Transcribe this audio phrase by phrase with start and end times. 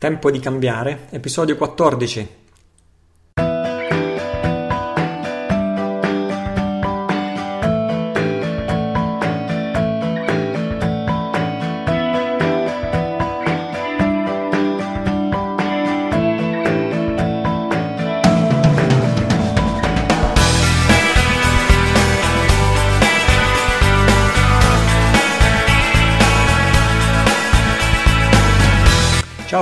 [0.00, 2.28] Tempo di cambiare, episodio 14.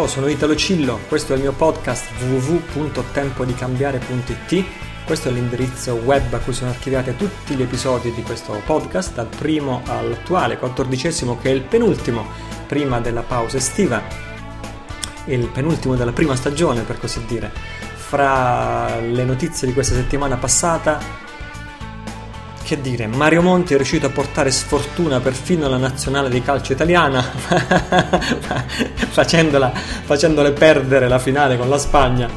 [0.09, 4.65] Sono Italo Cillo, questo è il mio podcast www.tempodicambiare.it.
[5.05, 9.29] Questo è l'indirizzo web a cui sono archiviati tutti gli episodi di questo podcast, dal
[9.29, 12.25] primo all'attuale, quattordicesimo, che è il penultimo,
[12.67, 14.03] prima della pausa estiva,
[15.27, 17.53] il penultimo della prima stagione, per così dire.
[17.95, 21.27] Fra le notizie di questa settimana passata
[22.69, 27.23] che dire, Mario Monti è riuscito a portare sfortuna perfino alla nazionale di calcio italiana,
[29.09, 32.29] facendole perdere la finale con la Spagna.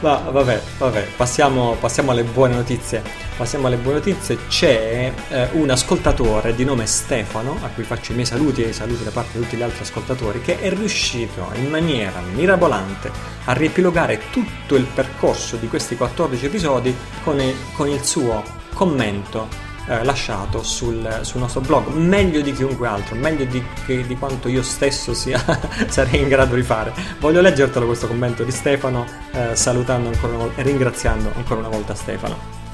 [0.00, 3.00] Ma vabbè, vabbè, passiamo, passiamo alle buone notizie.
[3.36, 4.48] Passiamo alle buone notizie.
[4.48, 8.72] C'è eh, un ascoltatore di nome Stefano, a cui faccio i miei saluti e i
[8.72, 13.08] saluti da parte di tutti gli altri ascoltatori, che è riuscito in maniera mirabolante
[13.44, 18.42] a riepilogare tutto il percorso di questi 14 episodi con il, con il suo
[18.74, 24.48] commento eh, lasciato sul, sul, nostro blog, meglio di chiunque altro, meglio di, di quanto
[24.48, 25.42] io stesso sia,
[25.88, 26.92] sarei in grado di fare.
[27.18, 31.68] Voglio leggertelo questo commento di Stefano, eh, salutando ancora una volta e ringraziando ancora una
[31.68, 32.64] volta Stefano.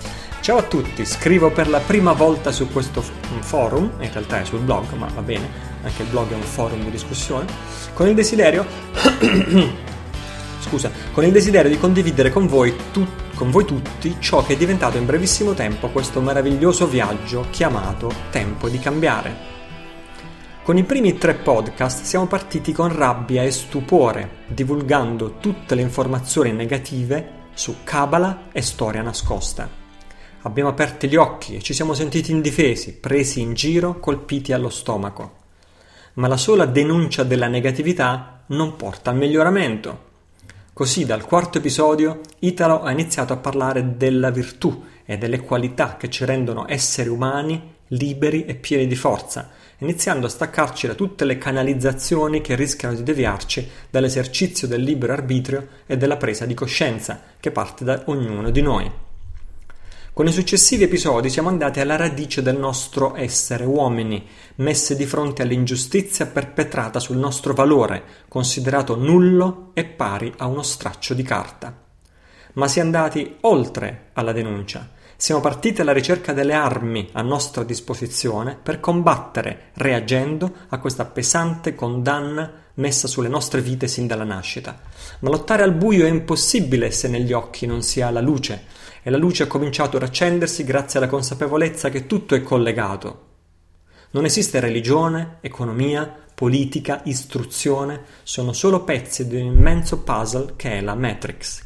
[0.40, 3.02] Ciao a tutti, scrivo per la prima volta su questo
[3.40, 5.48] forum, in realtà è sul blog, ma va bene,
[5.84, 7.46] anche il blog è un forum di discussione,
[7.92, 8.66] con il desiderio
[10.58, 14.56] scusa, con il desiderio di condividere con voi tutti con voi tutti ciò che è
[14.56, 19.36] diventato in brevissimo tempo questo meraviglioso viaggio chiamato Tempo di cambiare.
[20.62, 26.52] Con i primi tre podcast siamo partiti con rabbia e stupore, divulgando tutte le informazioni
[26.52, 29.68] negative su Kabbalah e storia nascosta.
[30.42, 35.38] Abbiamo aperto gli occhi e ci siamo sentiti indifesi, presi in giro, colpiti allo stomaco.
[36.12, 40.10] Ma la sola denuncia della negatività non porta al miglioramento.
[40.74, 46.08] Così dal quarto episodio Italo ha iniziato a parlare della virtù e delle qualità che
[46.08, 49.50] ci rendono esseri umani liberi e pieni di forza,
[49.80, 55.68] iniziando a staccarci da tutte le canalizzazioni che rischiano di deviarci dall'esercizio del libero arbitrio
[55.84, 58.90] e della presa di coscienza che parte da ognuno di noi.
[60.14, 64.22] Con i successivi episodi siamo andati alla radice del nostro essere uomini,
[64.56, 71.14] messe di fronte all'ingiustizia perpetrata sul nostro valore, considerato nullo e pari a uno straccio
[71.14, 71.74] di carta.
[72.52, 74.86] Ma si è andati oltre alla denuncia.
[75.16, 81.74] Siamo partiti alla ricerca delle armi a nostra disposizione per combattere, reagendo a questa pesante
[81.74, 84.78] condanna messa sulle nostre vite sin dalla nascita.
[85.20, 89.10] Ma lottare al buio è impossibile se negli occhi non si ha la luce e
[89.10, 93.30] la luce ha cominciato ad accendersi grazie alla consapevolezza che tutto è collegato.
[94.10, 100.80] Non esiste religione, economia, politica, istruzione, sono solo pezzi di un immenso puzzle che è
[100.80, 101.62] la Matrix.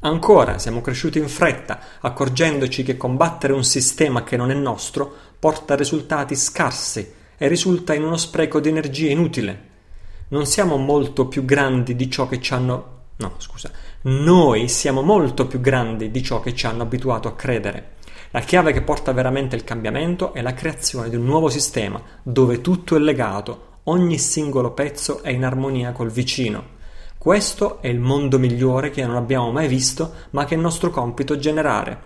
[0.00, 5.74] Ancora siamo cresciuti in fretta, accorgendoci che combattere un sistema che non è nostro porta
[5.74, 9.74] risultati scarsi e risulta in uno spreco di energia inutile.
[10.28, 13.70] Non siamo molto più grandi di ciò che ci hanno No, scusa.
[14.08, 17.94] Noi siamo molto più grandi di ciò che ci hanno abituato a credere.
[18.30, 22.60] La chiave che porta veramente il cambiamento è la creazione di un nuovo sistema, dove
[22.60, 26.74] tutto è legato, ogni singolo pezzo è in armonia col vicino.
[27.18, 31.36] Questo è il mondo migliore che non abbiamo mai visto, ma che è nostro compito
[31.36, 32.00] generare.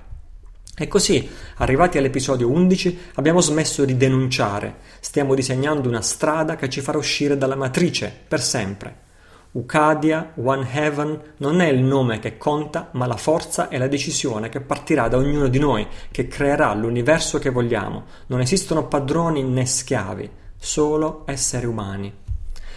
[0.74, 6.80] E così, arrivati all'episodio 11, abbiamo smesso di denunciare, stiamo disegnando una strada che ci
[6.80, 9.08] farà uscire dalla matrice per sempre.
[9.52, 14.48] Ucadia, One Heaven non è il nome che conta, ma la forza e la decisione
[14.48, 18.04] che partirà da ognuno di noi, che creerà l'universo che vogliamo.
[18.26, 22.14] Non esistono padroni né schiavi, solo esseri umani.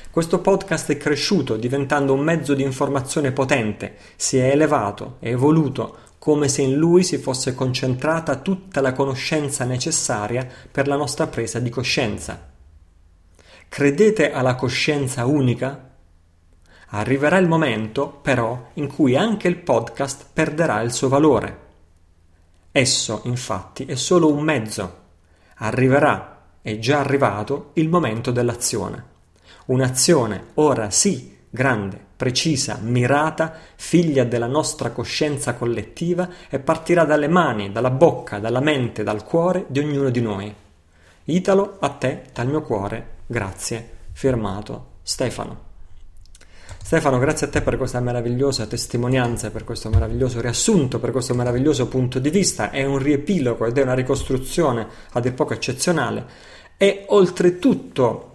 [0.10, 5.98] Questo podcast è cresciuto diventando un mezzo di informazione potente, si è elevato, è evoluto,
[6.18, 11.60] come se in lui si fosse concentrata tutta la conoscenza necessaria per la nostra presa
[11.60, 12.50] di coscienza.
[13.70, 15.93] Credete alla coscienza unica?
[16.96, 21.60] Arriverà il momento, però, in cui anche il podcast perderà il suo valore.
[22.72, 25.02] Esso, infatti, è solo un mezzo.
[25.56, 29.12] Arriverà, è già arrivato, il momento dell'azione.
[29.66, 37.72] Un'azione, ora sì, grande, precisa, mirata, figlia della nostra coscienza collettiva e partirà dalle mani,
[37.72, 40.54] dalla bocca, dalla mente, dal cuore di ognuno di noi.
[41.24, 43.90] Italo, a te, dal mio cuore, grazie.
[44.12, 45.73] Firmato Stefano.
[46.86, 51.88] Stefano, grazie a te per questa meravigliosa testimonianza, per questo meraviglioso riassunto, per questo meraviglioso
[51.88, 52.72] punto di vista.
[52.72, 56.26] È un riepilogo ed è una ricostruzione a dir poco eccezionale.
[56.76, 58.32] E oltretutto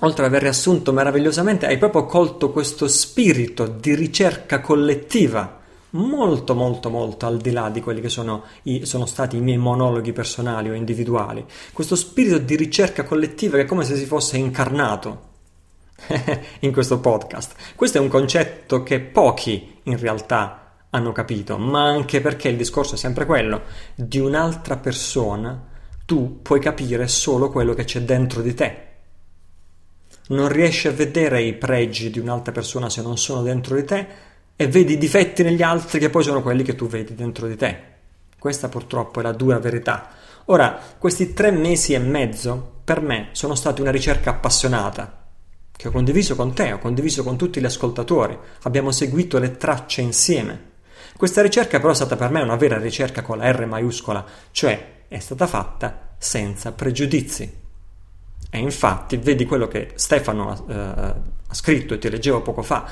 [0.00, 6.90] oltre ad aver riassunto meravigliosamente, hai proprio colto questo spirito di ricerca collettiva, molto molto
[6.90, 10.68] molto al di là di quelli che sono, i, sono stati i miei monologhi personali
[10.70, 11.46] o individuali.
[11.72, 15.28] Questo spirito di ricerca collettiva che è come se si fosse incarnato
[16.60, 17.54] in questo podcast.
[17.74, 22.94] Questo è un concetto che pochi in realtà hanno capito, ma anche perché il discorso
[22.94, 23.62] è sempre quello,
[23.94, 25.68] di un'altra persona
[26.04, 28.88] tu puoi capire solo quello che c'è dentro di te
[30.30, 34.06] non riesci a vedere i pregi di un'altra persona se non sono dentro di te
[34.56, 37.56] e vedi i difetti negli altri che poi sono quelli che tu vedi dentro di
[37.56, 37.88] te.
[38.38, 40.10] Questa purtroppo è la dura verità.
[40.46, 45.19] Ora, questi tre mesi e mezzo per me sono stati una ricerca appassionata
[45.80, 50.02] che ho condiviso con te, ho condiviso con tutti gli ascoltatori, abbiamo seguito le tracce
[50.02, 50.72] insieme.
[51.16, 55.04] Questa ricerca però è stata per me una vera ricerca con la R maiuscola, cioè
[55.08, 57.58] è stata fatta senza pregiudizi.
[58.50, 61.14] E infatti, vedi quello che Stefano eh, ha
[61.50, 62.84] scritto e ti leggevo poco fa.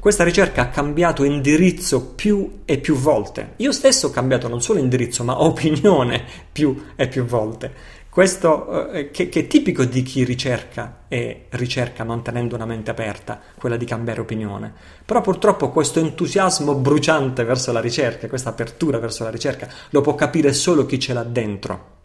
[0.00, 3.52] Questa ricerca ha cambiato indirizzo più e più volte.
[3.56, 7.98] Io stesso ho cambiato non solo indirizzo, ma opinione più e più volte.
[8.10, 13.40] Questo eh, che, che, è tipico di chi ricerca e ricerca mantenendo una mente aperta,
[13.56, 14.72] quella di cambiare opinione.
[15.04, 20.14] Però purtroppo questo entusiasmo bruciante verso la ricerca, questa apertura verso la ricerca, lo può
[20.16, 21.98] capire solo chi ce l'ha dentro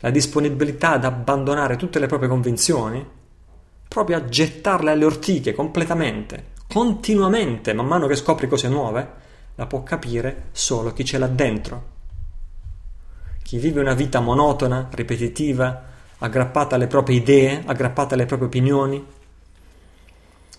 [0.00, 3.04] la disponibilità ad abbandonare tutte le proprie convinzioni,
[3.88, 9.26] proprio a gettarle alle ortiche completamente, continuamente, man mano che scopri cose nuove,
[9.56, 11.96] la può capire solo chi ce l'ha dentro.
[13.48, 15.82] Chi vive una vita monotona, ripetitiva,
[16.18, 19.02] aggrappata alle proprie idee, aggrappata alle proprie opinioni,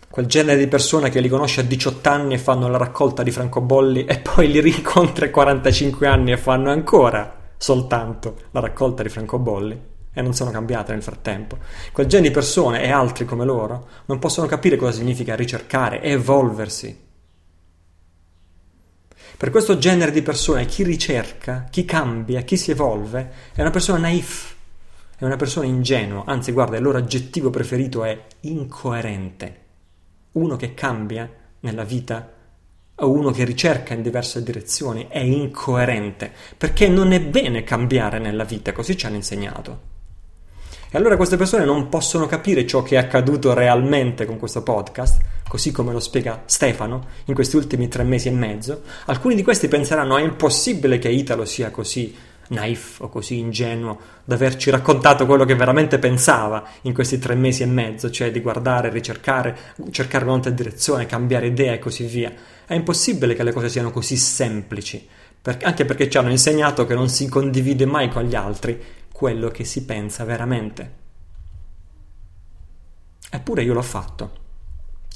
[0.09, 3.29] quel genere di persone che li conosce a 18 anni e fanno la raccolta di
[3.29, 9.09] francobolli e poi li rincontra a 45 anni e fanno ancora soltanto la raccolta di
[9.09, 9.81] francobolli
[10.11, 11.59] e non sono cambiate nel frattempo.
[11.91, 17.08] Quel genere di persone e altri come loro non possono capire cosa significa ricercare evolversi.
[19.39, 23.99] Per questo genere di persone chi ricerca, chi cambia, chi si evolve è una persona
[23.99, 24.53] naif,
[25.17, 29.59] è una persona ingenua, anzi guarda, il loro aggettivo preferito è incoerente.
[30.33, 31.29] Uno che cambia
[31.61, 32.33] nella vita
[32.95, 38.43] o uno che ricerca in diverse direzioni è incoerente, perché non è bene cambiare nella
[38.43, 39.88] vita, così ci hanno insegnato.
[40.91, 45.21] E allora queste persone non possono capire ciò che è accaduto realmente con questo podcast,
[45.47, 48.81] così come lo spiega Stefano in questi ultimi tre mesi e mezzo.
[49.05, 52.15] Alcuni di questi penseranno è impossibile che Italo sia così
[52.47, 57.61] naif o così ingenuo da averci raccontato quello che veramente pensava in questi tre mesi
[57.61, 59.55] e mezzo, cioè di guardare, ricercare,
[59.91, 62.33] cercare un'altra direzione, cambiare idea e così via.
[62.65, 65.07] È impossibile che le cose siano così semplici,
[65.61, 69.65] anche perché ci hanno insegnato che non si condivide mai con gli altri quello che
[69.65, 70.93] si pensa veramente.
[73.29, 74.31] Eppure io l'ho fatto.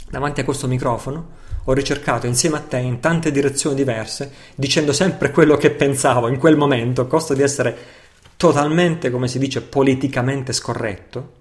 [0.10, 1.30] Davanti a questo microfono
[1.64, 6.38] ho ricercato insieme a te in tante direzioni diverse, dicendo sempre quello che pensavo in
[6.38, 7.78] quel momento, a costo di essere
[8.36, 11.34] totalmente, come si dice, politicamente scorretto,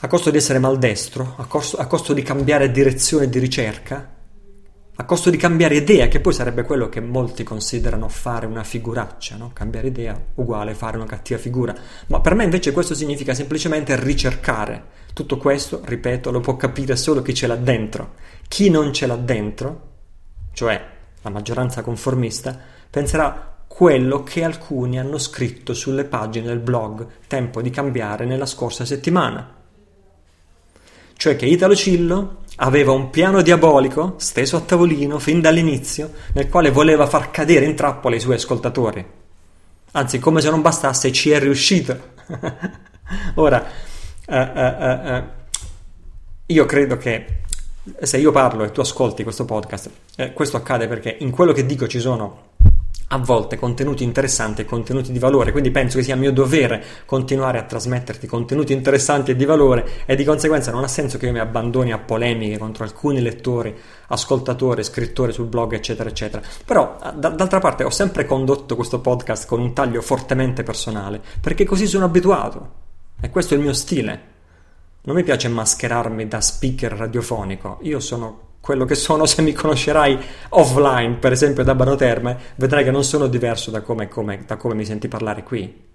[0.00, 4.19] a costo di essere maldestro, a costo, a costo di cambiare direzione di ricerca,
[5.00, 9.36] a costo di cambiare idea, che poi sarebbe quello che molti considerano fare una figuraccia,
[9.36, 9.50] no?
[9.54, 11.74] cambiare idea uguale fare una cattiva figura,
[12.08, 14.98] ma per me invece questo significa semplicemente ricercare.
[15.14, 18.12] Tutto questo, ripeto, lo può capire solo chi ce l'ha dentro.
[18.46, 19.88] Chi non ce l'ha dentro,
[20.52, 20.86] cioè
[21.22, 22.58] la maggioranza conformista,
[22.90, 28.84] penserà quello che alcuni hanno scritto sulle pagine del blog Tempo di cambiare nella scorsa
[28.84, 29.60] settimana
[31.20, 36.70] cioè che Italo Cillo aveva un piano diabolico steso a tavolino fin dall'inizio nel quale
[36.70, 39.04] voleva far cadere in trappola i suoi ascoltatori.
[39.92, 41.98] Anzi, come se non bastasse, ci è riuscito.
[43.34, 43.64] Ora,
[44.26, 45.22] uh, uh, uh,
[46.46, 47.38] io credo che
[48.02, 51.66] se io parlo e tu ascolti questo podcast, eh, questo accade perché in quello che
[51.66, 52.50] dico ci sono
[53.12, 57.58] a volte contenuti interessanti e contenuti di valore, quindi penso che sia mio dovere continuare
[57.58, 61.32] a trasmetterti contenuti interessanti e di valore e di conseguenza non ha senso che io
[61.32, 63.76] mi abbandoni a polemiche contro alcuni lettori,
[64.08, 66.40] ascoltatori, scrittori sul blog, eccetera, eccetera.
[66.64, 71.64] Però, d- d'altra parte, ho sempre condotto questo podcast con un taglio fortemente personale, perché
[71.64, 72.70] così sono abituato
[73.20, 74.28] e questo è il mio stile.
[75.02, 80.18] Non mi piace mascherarmi da speaker radiofonico, io sono quello che sono, se mi conoscerai
[80.50, 84.74] offline, per esempio da Banoterme, vedrai che non sono diverso da come, come, da come
[84.74, 85.88] mi senti parlare qui.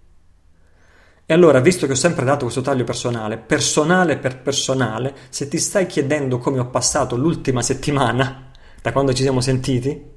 [1.27, 5.57] E allora, visto che ho sempre dato questo taglio personale, personale per personale, se ti
[5.57, 10.13] stai chiedendo come ho passato l'ultima settimana, da quando ci siamo sentiti,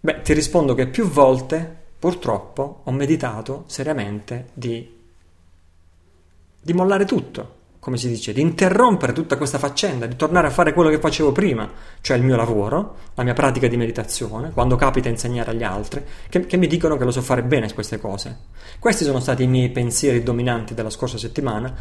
[0.00, 4.94] beh, ti rispondo che più volte, purtroppo, ho meditato seriamente di,
[6.60, 7.55] di mollare tutto
[7.86, 11.30] come si dice, di interrompere tutta questa faccenda, di tornare a fare quello che facevo
[11.30, 16.02] prima, cioè il mio lavoro, la mia pratica di meditazione, quando capita insegnare agli altri,
[16.28, 18.38] che, che mi dicono che lo so fare bene queste cose.
[18.80, 21.72] Questi sono stati i miei pensieri dominanti della scorsa settimana.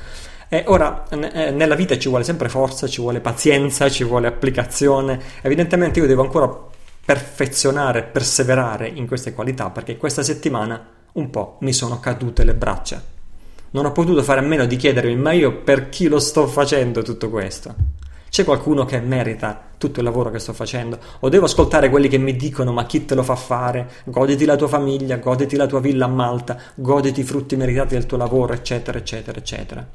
[0.48, 5.20] E ora, eh, nella vita ci vuole sempre forza, ci vuole pazienza, ci vuole applicazione.
[5.42, 6.56] Evidentemente io devo ancora
[7.04, 13.14] perfezionare, perseverare in queste qualità, perché questa settimana un po' mi sono cadute le braccia
[13.75, 17.01] non ho potuto fare a meno di chiedermi ma io per chi lo sto facendo
[17.01, 17.75] tutto questo?
[18.29, 20.98] C'è qualcuno che merita tutto il lavoro che sto facendo?
[21.20, 23.91] O devo ascoltare quelli che mi dicono ma chi te lo fa fare?
[24.05, 28.05] Goditi la tua famiglia, goditi la tua villa a Malta, goditi i frutti meritati del
[28.05, 29.86] tuo lavoro, eccetera, eccetera, eccetera.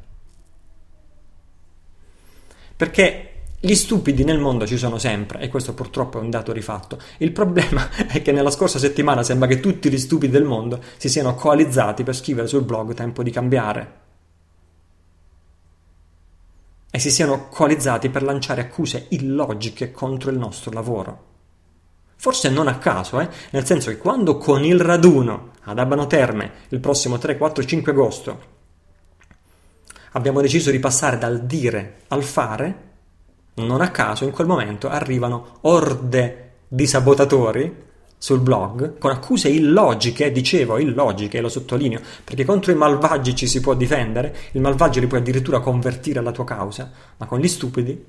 [2.77, 3.30] Perché
[3.63, 6.99] gli stupidi nel mondo ci sono sempre e questo purtroppo è un dato rifatto.
[7.19, 11.11] Il problema è che nella scorsa settimana sembra che tutti gli stupidi del mondo si
[11.11, 13.99] siano coalizzati per scrivere sul blog Tempo di cambiare.
[16.91, 21.25] E si siano coalizzati per lanciare accuse illogiche contro il nostro lavoro.
[22.17, 23.29] Forse non a caso, eh?
[23.51, 27.93] nel senso che quando con il raduno ad Abano Terme il prossimo 3, 4, 5
[27.93, 28.59] agosto
[30.13, 32.89] abbiamo deciso di passare dal dire al fare,
[33.55, 40.31] non a caso in quel momento arrivano orde di sabotatori sul blog con accuse illogiche,
[40.31, 45.07] dicevo illogiche, lo sottolineo, perché contro i malvagi ci si può difendere, il malvagio li
[45.07, 48.05] puoi addirittura convertire alla tua causa, ma con gli stupidi,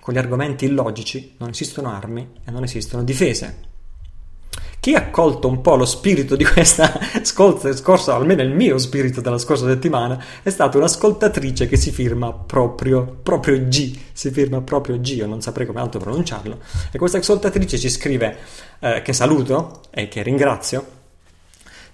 [0.00, 3.72] con gli argomenti illogici, non esistono armi e non esistono difese.
[4.84, 9.38] Chi ha accolto un po' lo spirito di questa scorsa, almeno il mio spirito della
[9.38, 15.08] scorsa settimana, è stata un'ascoltatrice che si firma proprio, proprio G, si firma proprio G,
[15.16, 16.58] io non saprei come altro pronunciarlo,
[16.92, 18.36] e questa ascoltatrice ci scrive,
[18.80, 20.86] eh, che saluto e che ringrazio,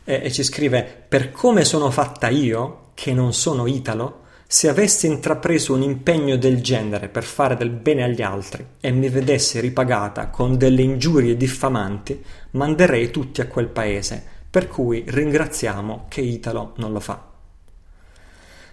[0.02, 5.06] e, e ci scrive, per come sono fatta io, che non sono italo, se avessi
[5.06, 10.26] intrapreso un impegno del genere per fare del bene agli altri e mi vedessi ripagata
[10.26, 12.20] con delle ingiurie diffamanti,
[12.52, 17.28] manderei tutti a quel paese, per cui ringraziamo che Italo non lo fa.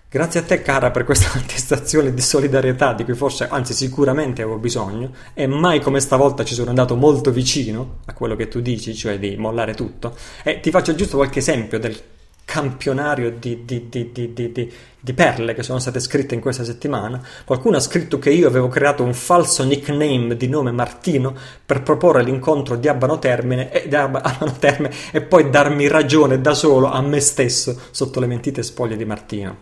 [0.09, 4.57] Grazie a te cara per questa attestazione di solidarietà di cui forse, anzi sicuramente avevo
[4.57, 8.95] bisogno e mai come stavolta ci sono andato molto vicino a quello che tu dici,
[8.95, 10.15] cioè di mollare tutto.
[10.43, 11.99] E ti faccio giusto qualche esempio del
[12.47, 17.21] campionario di, di, di, di, perle che sono state scritte in questa settimana.
[17.43, 21.35] Qualcuno ha scritto che io avevo creato un falso nickname di nome Martino
[21.65, 26.89] per proporre l'incontro di Abano Termine e, Abano Terme e poi darmi ragione da solo
[26.89, 29.57] a me stesso sotto le mentite spoglie di Martino.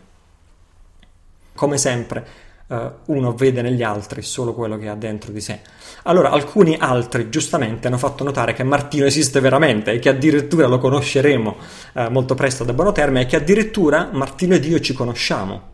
[1.56, 2.27] Come sempre,
[2.67, 5.60] uh, uno vede negli altri solo quello che ha dentro di sé.
[6.03, 10.77] Allora, alcuni altri giustamente hanno fatto notare che Martino esiste veramente e che addirittura lo
[10.77, 11.55] conosceremo
[11.93, 15.74] uh, molto presto da buono termine e che addirittura Martino ed io ci conosciamo.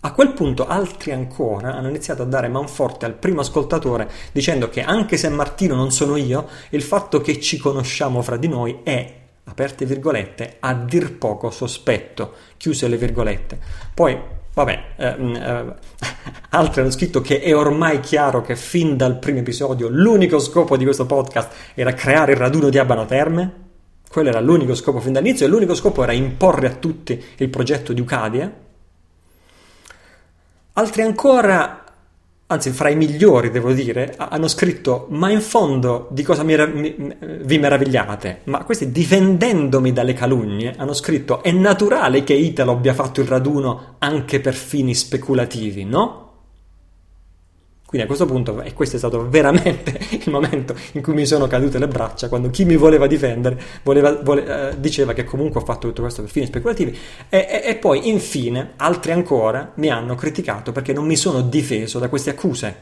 [0.00, 4.82] A quel punto altri ancora hanno iniziato a dare manforte al primo ascoltatore dicendo che
[4.82, 9.24] anche se Martino non sono io, il fatto che ci conosciamo fra di noi è
[9.48, 13.58] aperte virgolette, a dir poco sospetto, chiuse le virgolette.
[13.94, 14.16] Poi
[14.56, 15.74] Vabbè, ehm, eh,
[16.56, 20.84] altri hanno scritto che è ormai chiaro che fin dal primo episodio l'unico scopo di
[20.84, 23.64] questo podcast era creare il raduno di Abano Terme.
[24.08, 27.92] Quello era l'unico scopo fin dall'inizio e l'unico scopo era imporre a tutti il progetto
[27.92, 28.50] di Ucadia.
[30.72, 31.84] Altri ancora
[32.48, 37.16] anzi fra i migliori devo dire, hanno scritto ma in fondo di cosa mi, mi,
[37.42, 38.40] vi meravigliate?
[38.44, 43.96] Ma questi difendendomi dalle calunnie hanno scritto è naturale che Italo abbia fatto il raduno
[43.98, 46.25] anche per fini speculativi, no?
[47.86, 51.46] Quindi a questo punto, e questo è stato veramente il momento in cui mi sono
[51.46, 55.64] cadute le braccia, quando chi mi voleva difendere voleva, vole, eh, diceva che comunque ho
[55.64, 60.16] fatto tutto questo per fini speculativi, e, e, e poi infine altri ancora mi hanno
[60.16, 62.76] criticato perché non mi sono difeso da queste accuse,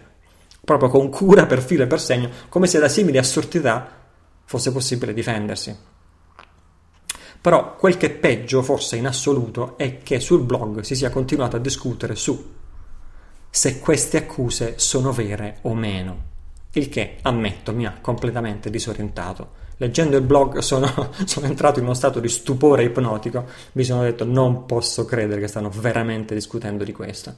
[0.65, 3.87] proprio con cura per filo e per segno, come se da simili assurdità
[4.47, 5.77] fosse possibile difendersi.
[7.43, 11.57] Però quel che è peggio, forse in assoluto, è che sul blog si sia continuato
[11.57, 12.63] a discutere su
[13.55, 16.23] se queste accuse sono vere o meno.
[16.73, 19.63] Il che, ammetto, mi ha completamente disorientato.
[19.77, 24.25] Leggendo il blog sono, sono, entrato in uno stato di stupore ipnotico, mi sono detto
[24.25, 27.37] non posso credere che stanno veramente discutendo di questo.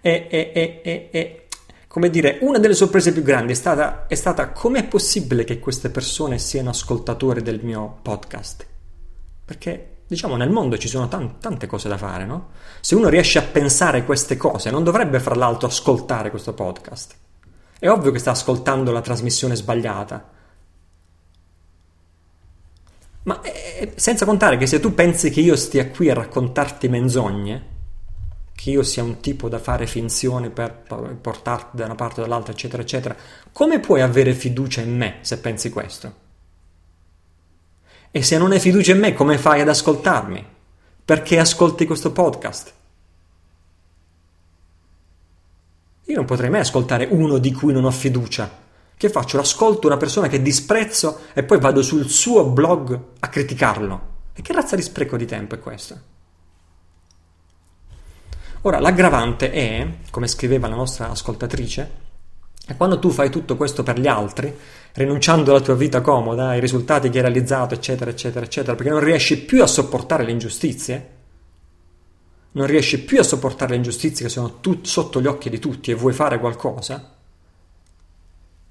[0.00, 1.46] E, e, e, e
[1.86, 5.60] come dire, una delle sorprese più grandi è stata, è stata come è possibile che
[5.60, 8.66] queste persone siano ascoltatori del mio podcast?
[9.44, 12.50] Perché diciamo nel mondo ci sono t- tante cose da fare, no?
[12.80, 17.14] Se uno riesce a pensare queste cose, non dovrebbe fra l'altro ascoltare questo podcast.
[17.78, 20.30] È ovvio che sta ascoltando la trasmissione sbagliata.
[23.24, 27.72] Ma eh, senza contare che se tu pensi che io stia qui a raccontarti menzogne,
[28.54, 30.84] che io sia un tipo da fare finzione per
[31.20, 33.16] portarti da una parte o dall'altra, eccetera, eccetera,
[33.52, 36.22] come puoi avere fiducia in me se pensi questo?
[38.16, 40.46] E se non hai fiducia in me, come fai ad ascoltarmi?
[41.04, 42.72] Perché ascolti questo podcast?
[46.04, 48.48] Io non potrei mai ascoltare uno di cui non ho fiducia.
[48.96, 49.40] Che faccio?
[49.40, 54.12] Ascolto una persona che disprezzo e poi vado sul suo blog a criticarlo.
[54.32, 56.00] E che razza di spreco di tempo è questo?
[58.60, 61.90] Ora, l'aggravante è, come scriveva la nostra ascoltatrice,
[62.66, 64.54] è quando tu fai tutto questo per gli altri,
[64.94, 69.04] rinunciando alla tua vita comoda, ai risultati che hai realizzato, eccetera, eccetera, eccetera, perché non
[69.04, 71.08] riesci più a sopportare le ingiustizie,
[72.52, 75.90] non riesci più a sopportare le ingiustizie che sono tut- sotto gli occhi di tutti
[75.90, 77.12] e vuoi fare qualcosa,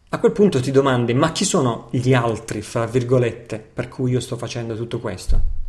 [0.10, 4.20] a quel punto ti domandi, ma chi sono gli altri, fra virgolette, per cui io
[4.20, 5.63] sto facendo tutto questo?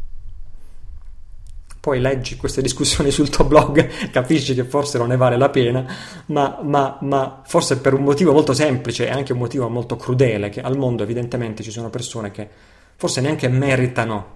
[1.84, 5.84] Poi leggi queste discussioni sul tuo blog, capisci che forse non ne vale la pena,
[6.28, 10.48] ma, ma, ma, forse per un motivo molto semplice e anche un motivo molto crudele,
[10.48, 12.48] che al mondo evidentemente ci sono persone che
[12.96, 14.26] forse neanche meritano,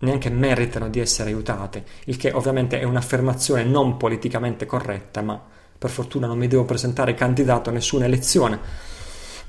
[0.00, 5.40] neanche meritano di essere aiutate, il che ovviamente è un'affermazione non politicamente corretta, ma
[5.78, 8.58] per fortuna non mi devo presentare candidato a nessuna elezione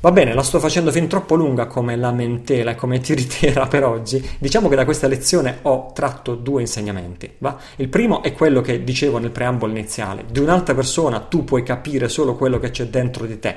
[0.04, 4.22] Va bene, la sto facendo fin troppo lunga come lamentela e come tiritera per oggi.
[4.38, 7.36] Diciamo che da questa lezione ho tratto due insegnamenti.
[7.38, 7.58] Va?
[7.78, 10.26] Il primo è quello che dicevo nel preambolo iniziale.
[10.30, 13.56] Di un'altra persona tu puoi capire solo quello che c'è dentro di te.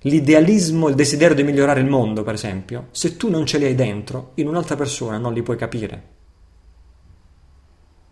[0.00, 3.76] L'idealismo, il desiderio di migliorare il mondo, per esempio, se tu non ce li hai
[3.76, 6.15] dentro, in un'altra persona non li puoi capire.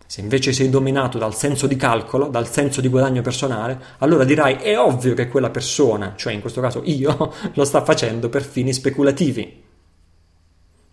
[0.07, 4.55] Se invece sei dominato dal senso di calcolo, dal senso di guadagno personale, allora dirai
[4.55, 8.71] è ovvio che quella persona, cioè in questo caso io, lo sta facendo per fini
[8.71, 9.63] speculativi.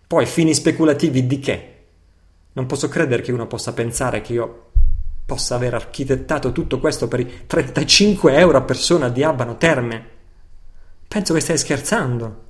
[0.07, 1.69] Poi fini speculativi di che?
[2.53, 4.71] Non posso credere che uno possa pensare che io
[5.25, 10.07] possa aver architettato tutto questo per i 35 euro a persona di Abano Terme.
[11.07, 12.41] Penso che stai scherzando.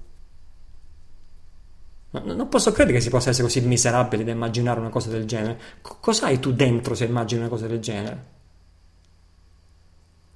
[2.13, 5.59] Non posso credere che si possa essere così miserabili da immaginare una cosa del genere.
[5.81, 8.25] C- cos'hai tu dentro se immagini una cosa del genere?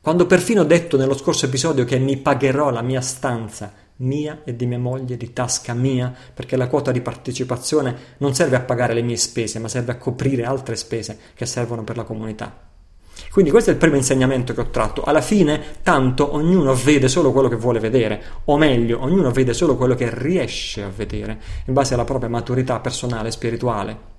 [0.01, 4.55] Quando perfino ho detto nello scorso episodio che mi pagherò la mia stanza, mia e
[4.55, 8.95] di mia moglie, di tasca mia, perché la quota di partecipazione non serve a pagare
[8.95, 12.66] le mie spese, ma serve a coprire altre spese che servono per la comunità.
[13.31, 15.03] Quindi questo è il primo insegnamento che ho tratto.
[15.03, 19.75] Alla fine, tanto ognuno vede solo quello che vuole vedere, o meglio, ognuno vede solo
[19.75, 24.15] quello che riesce a vedere, in base alla propria maturità personale e spirituale.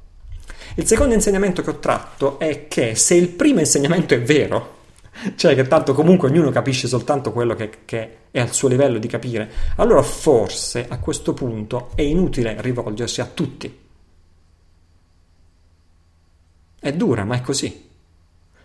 [0.74, 4.76] Il secondo insegnamento che ho tratto è che se il primo insegnamento è vero,
[5.34, 9.08] cioè che tanto comunque ognuno capisce soltanto quello che, che, è al suo livello di
[9.08, 13.86] capire, allora forse a questo punto è inutile rivolgersi a tutti.
[16.80, 17.87] È dura, ma è così.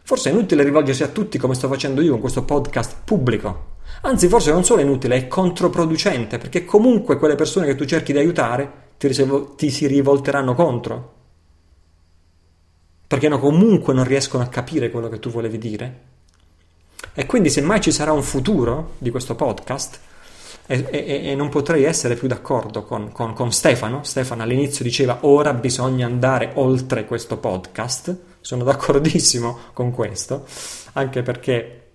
[0.06, 3.72] Forse è inutile rivolgersi a tutti come sto facendo io con questo podcast pubblico.
[4.02, 8.12] Anzi, forse non solo è inutile, è controproducente, perché comunque quelle persone che tu cerchi
[8.12, 11.14] di aiutare ti, risevo- ti si rivolteranno contro.
[13.08, 16.02] Perché no, comunque non riescono a capire quello che tu volevi dire.
[17.14, 20.00] E quindi se mai ci sarà un futuro di questo podcast,
[20.66, 25.20] e, e, e non potrei essere più d'accordo con, con, con Stefano, Stefano all'inizio diceva
[25.22, 30.46] ora bisogna andare oltre questo podcast, sono d'accordissimo con questo,
[30.94, 31.92] anche perché,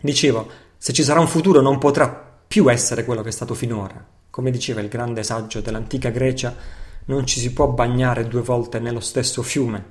[0.00, 2.08] dicevo, se ci sarà un futuro non potrà
[2.46, 4.02] più essere quello che è stato finora.
[4.30, 6.56] Come diceva il grande saggio dell'antica Grecia,
[7.04, 9.84] non ci si può bagnare due volte nello stesso fiume.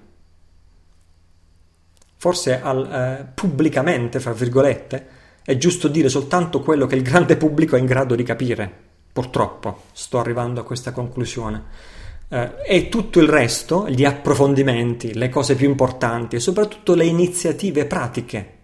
[2.17, 5.07] Forse al, eh, pubblicamente, fra virgolette,
[5.43, 8.89] è giusto dire soltanto quello che il grande pubblico è in grado di capire.
[9.13, 11.99] Purtroppo sto arrivando a questa conclusione
[12.33, 17.85] eh, e tutto il resto, gli approfondimenti, le cose più importanti e soprattutto le iniziative
[17.85, 18.57] pratiche,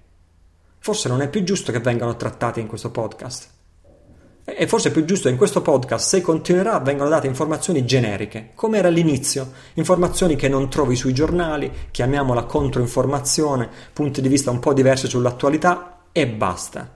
[0.79, 3.55] forse non è più giusto che vengano trattate in questo podcast.
[4.45, 8.77] E forse è più giusto in questo podcast, se continuerà, vengano date informazioni generiche, come
[8.77, 14.71] era all'inizio, informazioni che non trovi sui giornali, chiamiamola controinformazione, punti di vista un po'
[14.71, 16.89] diversi sull'attualità e basta.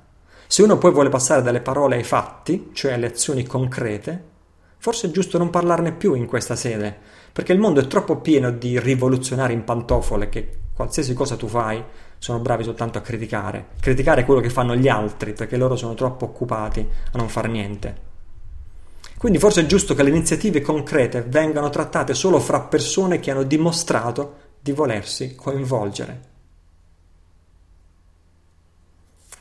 [0.47, 4.29] Se uno poi vuole passare dalle parole ai fatti, cioè alle azioni concrete,
[4.81, 6.97] Forse è giusto non parlarne più in questa sede,
[7.31, 11.83] perché il mondo è troppo pieno di rivoluzionari in pantofole che qualsiasi cosa tu fai
[12.17, 16.25] sono bravi soltanto a criticare, criticare quello che fanno gli altri, perché loro sono troppo
[16.25, 16.79] occupati
[17.11, 17.95] a non far niente.
[19.19, 23.43] Quindi forse è giusto che le iniziative concrete vengano trattate solo fra persone che hanno
[23.43, 26.30] dimostrato di volersi coinvolgere.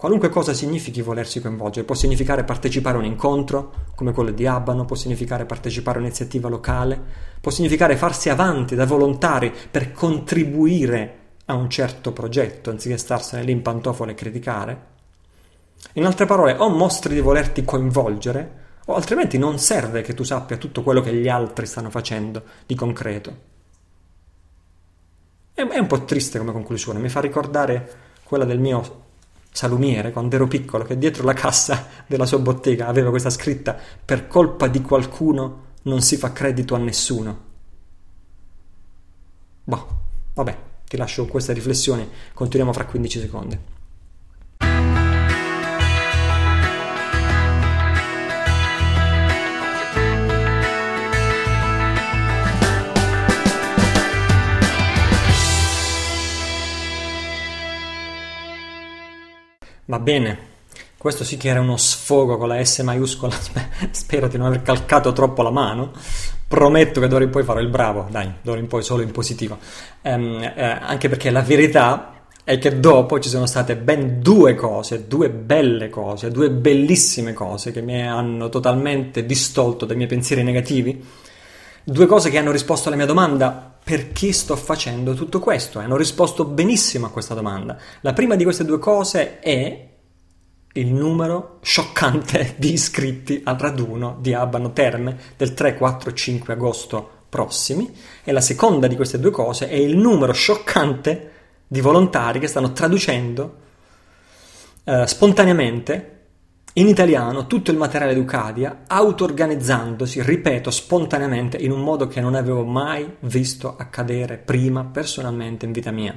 [0.01, 4.87] Qualunque cosa significhi volersi coinvolgere, può significare partecipare a un incontro come quello di Abano,
[4.87, 6.99] può significare partecipare a un'iniziativa locale,
[7.39, 13.53] può significare farsi avanti da volontari per contribuire a un certo progetto anziché starsene lì
[13.53, 14.87] in pantofole e criticare.
[15.93, 20.57] In altre parole, o mostri di volerti coinvolgere, o altrimenti non serve che tu sappia
[20.57, 23.37] tutto quello che gli altri stanno facendo di concreto.
[25.53, 29.00] È, un po' triste come conclusione, mi fa ricordare quella del mio
[29.53, 34.27] salumiere quando ero piccolo che dietro la cassa della sua bottega aveva questa scritta per
[34.27, 37.49] colpa di qualcuno non si fa credito a nessuno.
[39.65, 39.89] Boh,
[40.35, 43.59] vabbè, ti lascio questa riflessione, continuiamo fra 15 secondi.
[59.91, 60.39] Va bene,
[60.97, 63.35] questo sì che era uno sfogo con la S maiuscola,
[63.91, 65.91] spero di non aver calcato troppo la mano,
[66.47, 69.59] prometto che d'ora in poi farò il bravo, dai, d'ora in poi solo in positivo,
[70.03, 75.09] ehm, eh, anche perché la verità è che dopo ci sono state ben due cose,
[75.09, 81.05] due belle cose, due bellissime cose che mi hanno totalmente distolto dai miei pensieri negativi,
[81.91, 85.81] due cose che hanno risposto alla mia domanda perché sto facendo tutto questo?
[85.81, 87.77] E hanno risposto benissimo a questa domanda.
[88.03, 89.89] La prima di queste due cose è
[90.75, 97.11] il numero scioccante di iscritti al raduno di Abano Terme del 3, 4, 5 agosto
[97.29, 101.31] prossimi e la seconda di queste due cose è il numero scioccante
[101.67, 103.57] di volontari che stanno traducendo
[104.85, 106.20] eh, spontaneamente
[106.75, 112.65] in italiano tutto il materiale Ducadia, auto-organizzandosi, ripeto, spontaneamente, in un modo che non avevo
[112.65, 116.17] mai visto accadere prima personalmente in vita mia.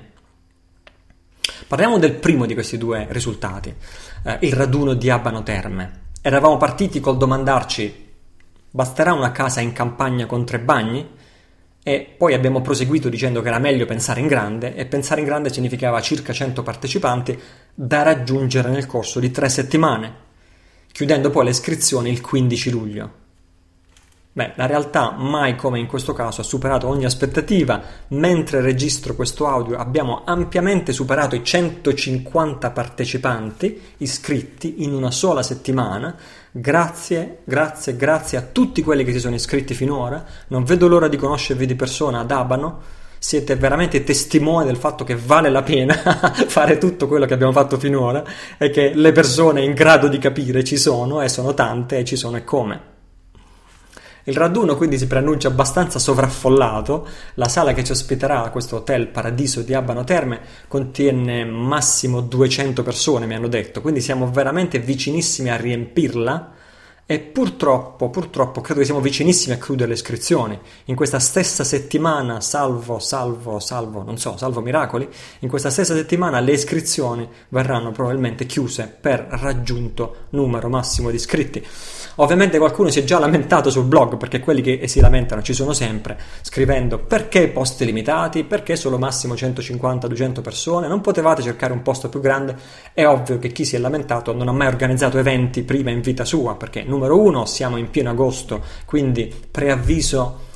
[1.67, 3.73] Parliamo del primo di questi due risultati,
[4.25, 6.01] eh, il raduno di Abano Terme.
[6.21, 8.11] Eravamo partiti col domandarci,
[8.69, 11.09] basterà una casa in campagna con tre bagni?
[11.81, 15.51] E poi abbiamo proseguito dicendo che era meglio pensare in grande e pensare in grande
[15.51, 17.37] significava circa 100 partecipanti
[17.73, 20.22] da raggiungere nel corso di tre settimane
[20.93, 23.11] chiudendo poi le iscrizioni il 15 luglio.
[24.35, 27.81] Beh, la realtà mai come in questo caso ha superato ogni aspettativa.
[28.09, 36.15] Mentre registro questo audio abbiamo ampiamente superato i 150 partecipanti iscritti in una sola settimana.
[36.51, 40.23] Grazie, grazie, grazie a tutti quelli che si sono iscritti finora.
[40.47, 45.15] Non vedo l'ora di conoscervi di persona ad Abano siete veramente testimoni del fatto che
[45.15, 45.93] vale la pena
[46.45, 48.21] fare tutto quello che abbiamo fatto finora
[48.57, 52.17] e che le persone in grado di capire ci sono e sono tante e ci
[52.17, 52.81] sono e come.
[54.25, 59.61] Il raduno quindi si preannuncia abbastanza sovraffollato, la sala che ci ospiterà, questo hotel Paradiso
[59.61, 65.55] di Abano Terme, contiene massimo 200 persone, mi hanno detto, quindi siamo veramente vicinissimi a
[65.55, 66.51] riempirla
[67.05, 70.57] e purtroppo, purtroppo, credo che siamo vicinissimi a chiudere le iscrizioni.
[70.85, 75.07] In questa stessa settimana, salvo, salvo, salvo, non so, salvo miracoli,
[75.39, 81.65] in questa stessa settimana le iscrizioni verranno probabilmente chiuse per raggiunto numero massimo di iscritti.
[82.15, 85.73] Ovviamente qualcuno si è già lamentato sul blog, perché quelli che si lamentano ci sono
[85.73, 92.09] sempre, scrivendo perché posti limitati, perché solo massimo 150-200 persone, non potevate cercare un posto
[92.09, 92.55] più grande.
[92.93, 96.23] È ovvio che chi si è lamentato non ha mai organizzato eventi prima in vita
[96.23, 100.51] sua, perché numero uno siamo in pieno agosto, quindi preavviso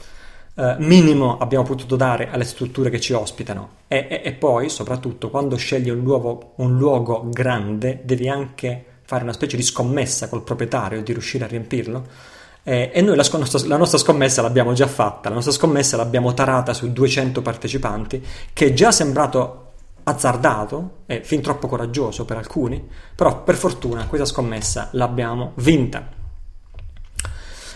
[0.53, 3.69] eh, minimo abbiamo potuto dare alle strutture che ci ospitano.
[3.87, 9.23] E, e, e poi, soprattutto, quando scegli un luogo, un luogo grande, devi anche fare
[9.23, 12.05] una specie di scommessa col proprietario di riuscire a riempirlo.
[12.61, 16.33] Eh, e noi la, sc- la, nostra scommessa l'abbiamo già fatta, la nostra scommessa l'abbiamo
[16.33, 19.63] tarata su 200 partecipanti, che è già sembrato
[20.03, 26.05] azzardato e fin troppo coraggioso per alcuni, però per fortuna questa scommessa l'abbiamo vinta.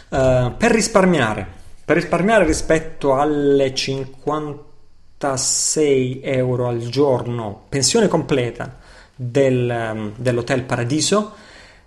[0.10, 1.48] Uh, per risparmiare,
[1.86, 8.80] per risparmiare rispetto alle 56 euro al giorno, pensione completa,
[9.22, 11.34] del, ehm, dell'Hotel Paradiso,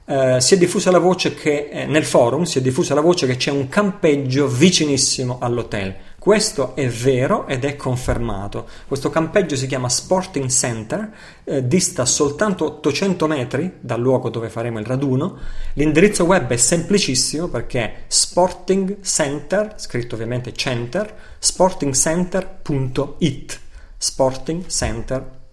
[0.07, 3.27] eh, si è diffusa la voce che eh, nel forum si è diffusa la voce
[3.27, 5.97] che c'è un campeggio vicinissimo all'hotel.
[6.19, 8.67] Questo è vero ed è confermato.
[8.87, 11.11] Questo campeggio si chiama Sporting Center,
[11.45, 15.37] eh, dista soltanto 800 metri dal luogo dove faremo il raduno.
[15.75, 23.61] L'indirizzo web è semplicissimo perché Sporting Center, scritto ovviamente center, sportingcenter.it.
[23.99, 24.65] Sporting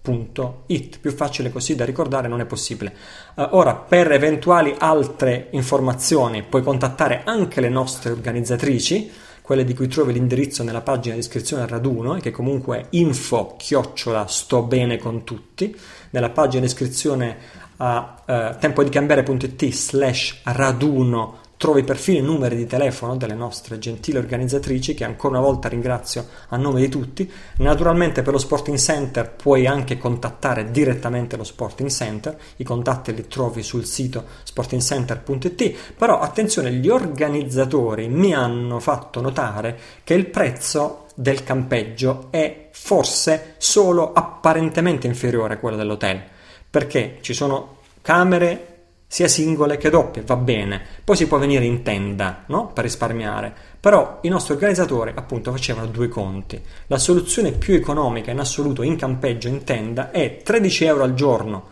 [0.02, 0.98] Center It.
[0.98, 2.94] Più facile così da ricordare non è possibile.
[3.34, 9.10] Uh, ora, per eventuali altre informazioni, puoi contattare anche le nostre organizzatrici,
[9.40, 13.54] quelle di cui trovi l'indirizzo nella pagina di iscrizione al raduno, che comunque è info
[13.56, 15.74] chiocciola sto bene con tutti.
[16.10, 17.36] Nella pagina di iscrizione
[17.78, 24.94] a uh, tempodicambiare.it slash raduno trovi perfino i numeri di telefono delle nostre gentili organizzatrici
[24.94, 27.30] che ancora una volta ringrazio a nome di tutti.
[27.58, 33.28] Naturalmente per lo Sporting Center puoi anche contattare direttamente lo Sporting Center, i contatti li
[33.28, 41.06] trovi sul sito sportingcenter.it, però attenzione, gli organizzatori mi hanno fatto notare che il prezzo
[41.14, 46.20] del campeggio è forse solo apparentemente inferiore a quello dell'hotel,
[46.68, 48.71] perché ci sono camere
[49.12, 50.80] sia singole che doppie, va bene.
[51.04, 52.68] Poi si può venire in tenda, no?
[52.68, 53.54] Per risparmiare.
[53.78, 56.58] Però i nostri organizzatori appunto facevano due conti.
[56.86, 61.68] La soluzione più economica in assoluto in campeggio in tenda è 13 euro al giorno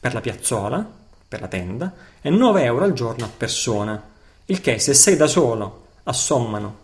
[0.00, 0.84] per la piazzola,
[1.28, 4.02] per la tenda, e 9 euro al giorno a persona.
[4.46, 6.78] Il che se sei da solo assommano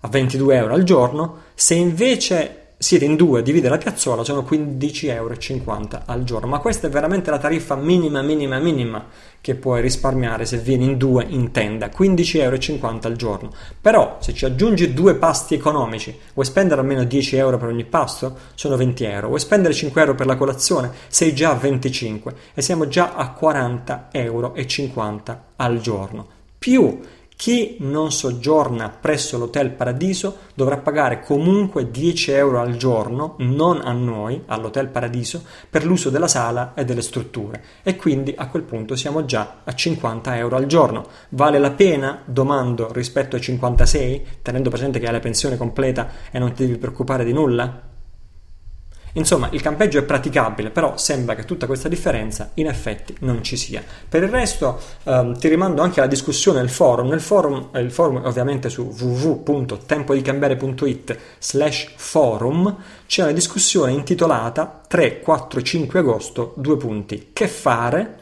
[0.00, 5.08] a 22 euro al giorno, se invece siete in due, divide la piazzola, sono 15,50
[5.10, 5.36] euro
[6.06, 6.48] al giorno.
[6.48, 9.06] Ma questa è veramente la tariffa minima, minima, minima
[9.40, 13.50] che puoi risparmiare se vieni in due in tenda, 15,50 euro al giorno.
[13.80, 18.36] Però se ci aggiungi due pasti economici, vuoi spendere almeno 10 euro per ogni pasto?
[18.54, 19.28] Sono 20 euro.
[19.28, 20.90] Vuoi spendere 5 euro per la colazione?
[21.06, 24.54] Sei già a 25 e siamo già a 40,50 euro
[25.54, 26.26] al giorno.
[26.58, 26.98] Più
[27.36, 33.92] chi non soggiorna presso l'Hotel Paradiso dovrà pagare comunque 10 euro al giorno, non a
[33.92, 37.62] noi, all'Hotel Paradiso, per l'uso della sala e delle strutture.
[37.82, 41.06] E quindi a quel punto siamo già a 50 euro al giorno.
[41.30, 46.38] Vale la pena, domando, rispetto ai 56, tenendo presente che hai la pensione completa e
[46.38, 47.90] non ti devi preoccupare di nulla?
[49.14, 53.58] Insomma, il campeggio è praticabile, però sembra che tutta questa differenza in effetti non ci
[53.58, 53.84] sia.
[54.08, 57.08] Per il resto ehm, ti rimando anche alla discussione del forum.
[57.08, 62.74] Nel forum, eh, il forum ovviamente su www.tempodicambiare.it slash forum
[63.06, 67.28] c'è una discussione intitolata 3, 4, 5 agosto, due punti.
[67.34, 68.16] Che fare?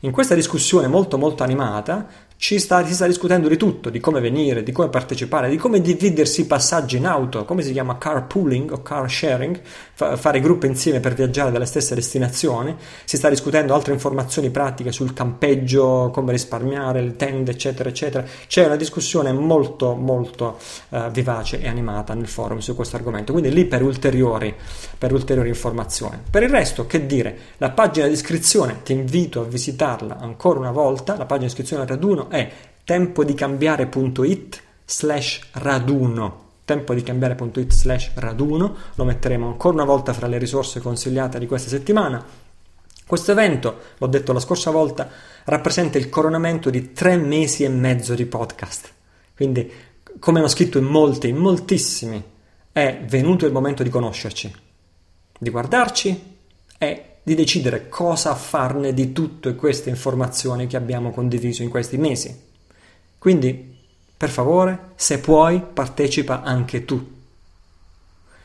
[0.00, 2.06] In questa discussione molto molto animata
[2.40, 5.80] ci sta, si sta discutendo di tutto, di come venire, di come partecipare, di come
[5.80, 9.60] dividersi i passaggi in auto, come si chiama carpooling o car sharing,
[9.92, 14.92] fa, fare gruppi insieme per viaggiare dalle stesse destinazioni, si sta discutendo altre informazioni pratiche
[14.92, 18.24] sul campeggio, come risparmiare, le tende, eccetera, eccetera.
[18.46, 20.58] C'è una discussione molto, molto
[20.90, 24.54] uh, vivace e animata nel forum su questo argomento, quindi lì per ulteriori,
[24.96, 26.16] per ulteriori informazioni.
[26.30, 30.70] Per il resto, che dire, la pagina di iscrizione, ti invito a visitarla ancora una
[30.70, 32.50] volta, la pagina di iscrizione al raduno è
[32.84, 36.46] tempodicambiare.it slash raduno.
[36.64, 38.76] Tempodicambiare.it slash raduno.
[38.94, 42.24] Lo metteremo ancora una volta fra le risorse consigliate di questa settimana.
[43.06, 45.08] Questo evento, l'ho detto la scorsa volta,
[45.44, 48.92] rappresenta il coronamento di tre mesi e mezzo di podcast.
[49.34, 49.72] Quindi,
[50.18, 52.22] come hanno scritto in molti, in moltissimi,
[52.70, 54.54] è venuto il momento di conoscerci,
[55.38, 56.36] di guardarci
[56.76, 62.34] e di decidere cosa farne di tutte queste informazioni che abbiamo condiviso in questi mesi.
[63.18, 63.76] Quindi,
[64.16, 67.17] per favore, se puoi, partecipa anche tu.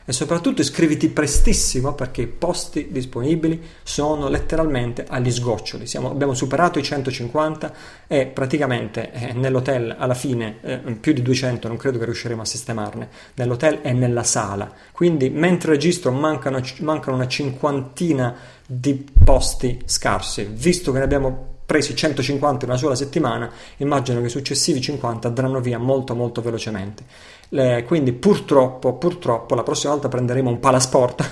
[0.06, 5.86] E soprattutto iscriviti prestissimo perché i posti disponibili sono letteralmente agli sgoccioli.
[5.86, 7.72] Siamo, abbiamo superato i 150
[8.06, 12.44] e praticamente eh, nell'hotel alla fine eh, più di 200 non credo che riusciremo a
[12.44, 14.70] sistemarne nell'hotel e nella sala.
[14.92, 18.36] Quindi mentre registro mancano, mancano una cinquantina
[18.66, 20.46] di posti scarsi.
[20.50, 25.28] Visto che ne abbiamo presi 150 in una sola settimana, immagino che i successivi 50
[25.28, 27.04] andranno via molto molto velocemente.
[27.54, 31.30] Le, quindi purtroppo, purtroppo, la prossima volta prenderemo un palasport.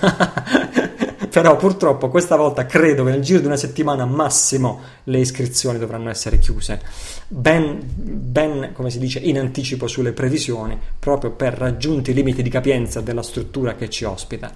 [1.29, 6.09] Però purtroppo questa volta credo che nel giro di una settimana massimo le iscrizioni dovranno
[6.09, 6.81] essere chiuse.
[7.27, 12.49] Ben, ben, come si dice, in anticipo sulle previsioni, proprio per raggiunti i limiti di
[12.49, 14.51] capienza della struttura che ci ospita.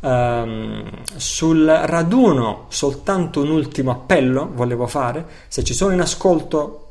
[0.00, 6.90] Um, sul raduno soltanto un ultimo appello volevo fare, se ci sono in ascolto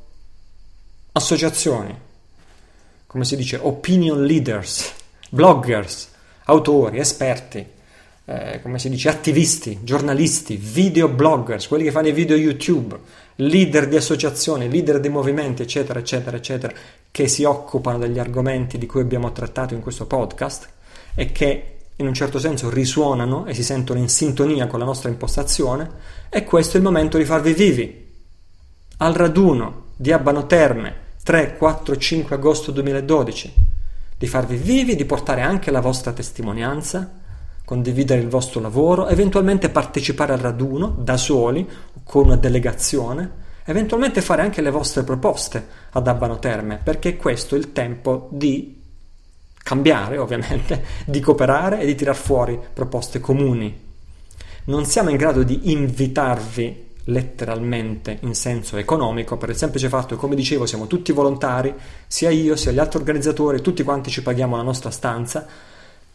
[1.12, 2.05] associazioni,
[3.16, 4.92] come si dice, opinion leaders,
[5.30, 6.10] bloggers,
[6.48, 7.66] autori, esperti,
[8.26, 13.00] eh, come si dice, attivisti, giornalisti, video bloggers, quelli che fanno i video YouTube,
[13.36, 16.74] leader di associazioni, leader di movimenti, eccetera, eccetera, eccetera,
[17.10, 20.68] che si occupano degli argomenti di cui abbiamo trattato in questo podcast
[21.16, 25.08] e che in un certo senso risuonano e si sentono in sintonia con la nostra
[25.08, 25.90] impostazione,
[26.28, 28.12] e questo è il momento di farvi vivi.
[28.98, 33.54] Al raduno di Abano Terme 3, 4, 5 agosto 2012,
[34.16, 37.14] di farvi vivi, di portare anche la vostra testimonianza,
[37.66, 43.32] condividere il vostro lavoro, eventualmente partecipare al raduno da soli o con una delegazione,
[43.66, 48.84] eventualmente fare anche le vostre proposte ad Abbano Terme, perché questo è il tempo di
[49.64, 53.76] cambiare, ovviamente, di cooperare e di tirar fuori proposte comuni.
[54.66, 60.22] Non siamo in grado di invitarvi letteralmente in senso economico per il semplice fatto che
[60.22, 61.74] come dicevo siamo tutti volontari
[62.08, 65.46] sia io sia gli altri organizzatori tutti quanti ci paghiamo la nostra stanza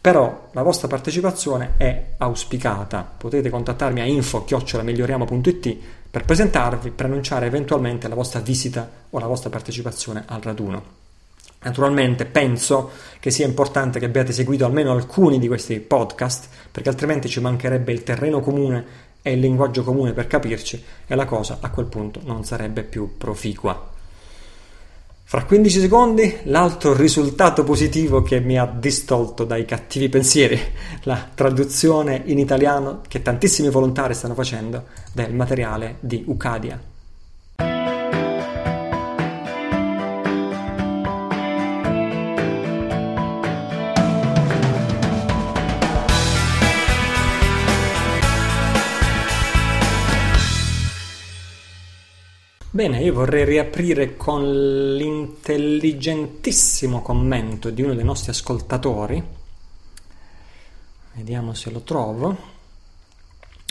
[0.01, 3.07] però la vostra partecipazione è auspicata.
[3.15, 5.77] Potete contattarmi a info-miglioriamo.it
[6.09, 10.83] per presentarvi per annunciare eventualmente la vostra visita o la vostra partecipazione al raduno.
[11.61, 17.29] Naturalmente penso che sia importante che abbiate seguito almeno alcuni di questi podcast, perché altrimenti
[17.29, 21.69] ci mancherebbe il terreno comune e il linguaggio comune per capirci e la cosa a
[21.69, 23.89] quel punto non sarebbe più proficua.
[25.23, 30.59] Fra 15 secondi l'altro risultato positivo che mi ha distolto dai cattivi pensieri,
[31.03, 36.90] la traduzione in italiano che tantissimi volontari stanno facendo del materiale di Ucadia.
[52.73, 59.21] Bene, io vorrei riaprire con l'intelligentissimo commento di uno dei nostri ascoltatori.
[61.15, 62.37] Vediamo se lo trovo.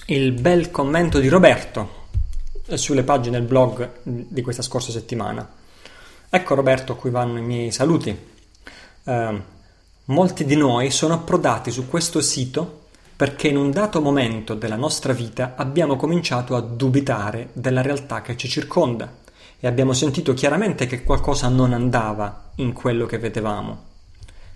[0.05, 2.09] Il bel commento di Roberto
[2.75, 5.51] sulle pagine del blog di questa scorsa settimana.
[6.29, 8.15] Ecco Roberto, a cui vanno i miei saluti.
[9.05, 9.43] Eh,
[10.05, 12.80] molti di noi sono approdati su questo sito
[13.21, 18.35] perché in un dato momento della nostra vita abbiamo cominciato a dubitare della realtà che
[18.35, 19.19] ci circonda
[19.61, 23.89] e abbiamo sentito chiaramente che qualcosa non andava in quello che vedevamo.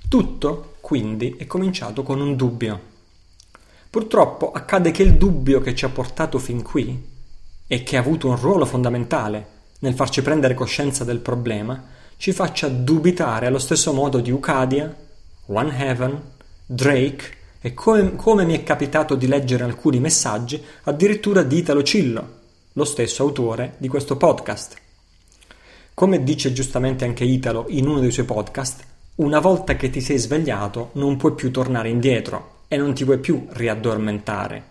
[0.09, 2.81] Tutto, quindi, è cominciato con un dubbio.
[3.91, 7.07] Purtroppo accade che il dubbio che ci ha portato fin qui
[7.67, 9.47] e che ha avuto un ruolo fondamentale
[9.81, 11.85] nel farci prendere coscienza del problema,
[12.17, 14.91] ci faccia dubitare allo stesso modo di Ucadia,
[15.49, 16.23] One Heaven,
[16.65, 22.29] Drake e come, come mi è capitato di leggere alcuni messaggi, addirittura di Italo Cillo,
[22.75, 24.77] lo stesso autore di questo podcast.
[25.95, 30.19] Come dice giustamente anche Italo in uno dei suoi podcast, una volta che ti sei
[30.19, 34.63] svegliato non puoi più tornare indietro e non ti puoi più riaddormentare.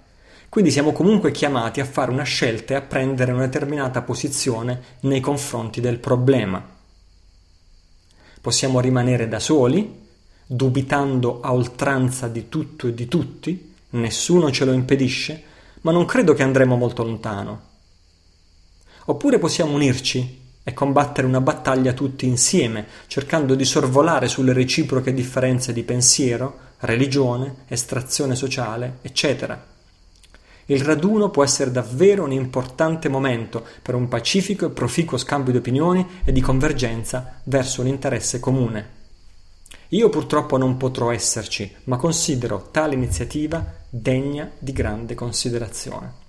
[0.50, 5.20] Quindi siamo comunque chiamati a fare una scelta e a prendere una determinata posizione nei
[5.20, 6.64] confronti del problema.
[8.40, 10.03] Possiamo rimanere da soli
[10.46, 15.44] dubitando a oltranza di tutto e di tutti, nessuno ce lo impedisce,
[15.82, 17.62] ma non credo che andremo molto lontano.
[19.06, 25.74] Oppure possiamo unirci e combattere una battaglia tutti insieme, cercando di sorvolare sulle reciproche differenze
[25.74, 29.72] di pensiero, religione, estrazione sociale, eccetera.
[30.68, 35.58] Il raduno può essere davvero un importante momento per un pacifico e proficuo scambio di
[35.58, 39.02] opinioni e di convergenza verso un interesse comune.
[39.94, 46.22] Io purtroppo non potrò esserci, ma considero tale iniziativa degna di grande considerazione.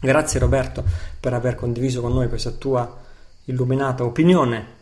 [0.00, 0.82] Grazie Roberto
[1.20, 2.98] per aver condiviso con noi questa tua
[3.44, 4.78] illuminata opinione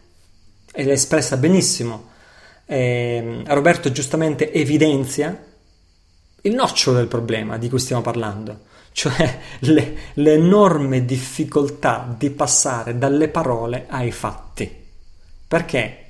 [0.73, 2.11] e l'hai espressa benissimo.
[2.67, 5.47] Eh, Roberto giustamente evidenzia
[6.43, 8.61] il nocciolo del problema di cui stiamo parlando,
[8.93, 14.87] cioè le, l'enorme difficoltà di passare dalle parole ai fatti.
[15.49, 16.08] Perché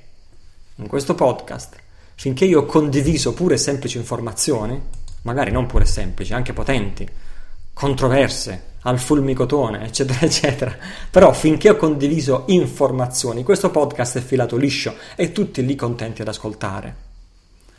[0.79, 1.75] in questo podcast,
[2.15, 4.81] finché io ho condiviso pure semplici informazioni,
[5.23, 7.07] magari non pure semplici, anche potenti,
[7.73, 10.75] controverse, al fulmicotone, eccetera, eccetera.
[11.09, 16.29] Però finché ho condiviso informazioni, questo podcast è filato liscio e tutti lì contenti ad
[16.29, 17.07] ascoltare.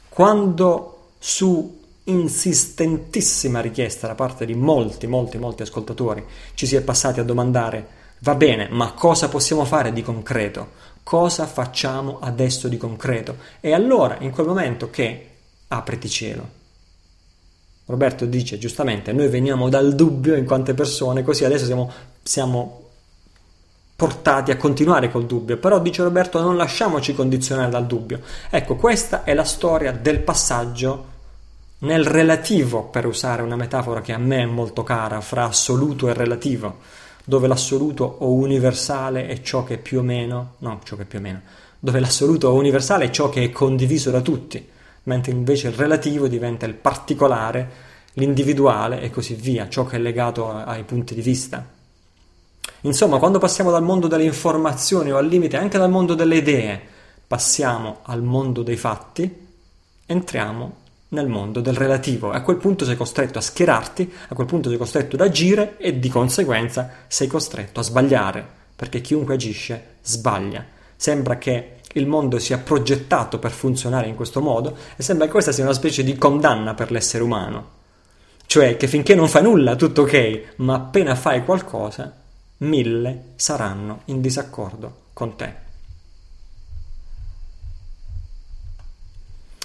[0.09, 7.21] Quando su insistentissima richiesta da parte di molti, molti, molti ascoltatori ci si è passati
[7.21, 10.79] a domandare va bene, ma cosa possiamo fare di concreto?
[11.11, 13.39] Cosa facciamo adesso di concreto?
[13.59, 15.31] E allora, in quel momento che
[15.67, 16.49] apriti cielo.
[17.87, 21.91] Roberto dice giustamente, noi veniamo dal dubbio in quante persone, così adesso siamo,
[22.23, 22.91] siamo
[23.97, 28.21] portati a continuare col dubbio, però dice Roberto non lasciamoci condizionare dal dubbio.
[28.49, 31.07] Ecco, questa è la storia del passaggio
[31.79, 36.15] nel relativo, per usare una metafora che a me è molto cara, fra assoluto e
[36.15, 36.79] relativo
[37.25, 41.07] dove l'assoluto o universale è ciò che è più o meno, no, ciò che è
[41.07, 41.41] più o meno,
[41.79, 44.67] dove l'assoluto o universale è ciò che è condiviso da tutti,
[45.05, 50.51] mentre invece il relativo diventa il particolare, l'individuale e così via, ciò che è legato
[50.51, 51.65] ai punti di vista.
[52.83, 56.81] Insomma, quando passiamo dal mondo delle informazioni o al limite anche dal mondo delle idee,
[57.27, 59.49] passiamo al mondo dei fatti,
[60.07, 60.77] entriamo
[61.11, 62.31] nel mondo del relativo.
[62.31, 65.99] A quel punto sei costretto a schierarti, a quel punto sei costretto ad agire e
[65.99, 68.47] di conseguenza sei costretto a sbagliare,
[68.77, 70.65] perché chiunque agisce sbaglia.
[70.97, 75.53] Sembra che il mondo sia progettato per funzionare in questo modo e sembra che questa
[75.53, 77.79] sia una specie di condanna per l'essere umano.
[78.47, 82.13] Cioè che finché non fai nulla tutto ok, ma appena fai qualcosa,
[82.59, 85.69] mille saranno in disaccordo con te.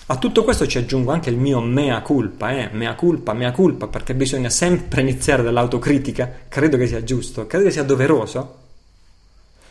[0.07, 2.69] A tutto questo ci aggiungo anche il mio mea culpa, eh?
[2.71, 7.71] mea culpa, mea culpa, perché bisogna sempre iniziare dall'autocritica, credo che sia giusto, credo che
[7.71, 8.57] sia doveroso.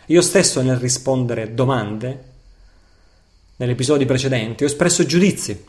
[0.07, 2.33] Io stesso nel rispondere domande,
[3.57, 5.65] negli episodi precedenti, ho espresso giudizi,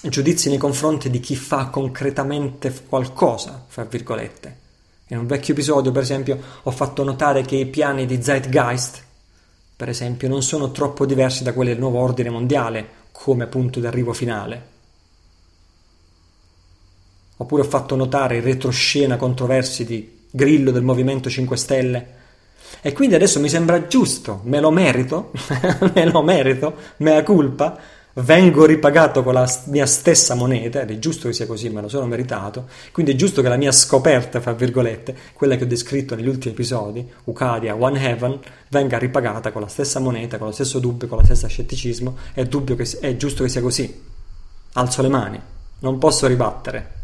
[0.00, 4.58] giudizi nei confronti di chi fa concretamente qualcosa, fra virgolette.
[5.08, 9.02] In un vecchio episodio, per esempio, ho fatto notare che i piani di Zeitgeist,
[9.74, 14.14] per esempio, non sono troppo diversi da quelli del nuovo ordine mondiale, come punto d'arrivo
[14.14, 14.68] finale.
[17.36, 22.06] Oppure ho fatto notare i retroscena controversi di Grillo del Movimento 5 Stelle.
[22.80, 25.32] E quindi adesso mi sembra giusto, me lo merito,
[25.94, 27.78] me lo merito, mea culpa,
[28.14, 31.88] vengo ripagato con la mia stessa moneta, ed è giusto che sia così, me lo
[31.88, 36.14] sono meritato, quindi è giusto che la mia scoperta, fra virgolette, quella che ho descritto
[36.14, 38.38] negli ultimi episodi, Ucadia, One Heaven,
[38.68, 42.46] venga ripagata con la stessa moneta, con lo stesso dubbio, con lo stesso scetticismo, è,
[42.48, 44.02] che, è giusto che sia così.
[44.74, 45.40] Alzo le mani,
[45.80, 46.98] non posso ribattere.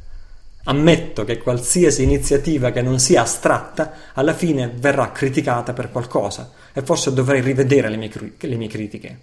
[0.69, 6.83] Ammetto che qualsiasi iniziativa che non sia astratta alla fine verrà criticata per qualcosa e
[6.83, 9.19] forse dovrei rivedere le mie, le mie critiche.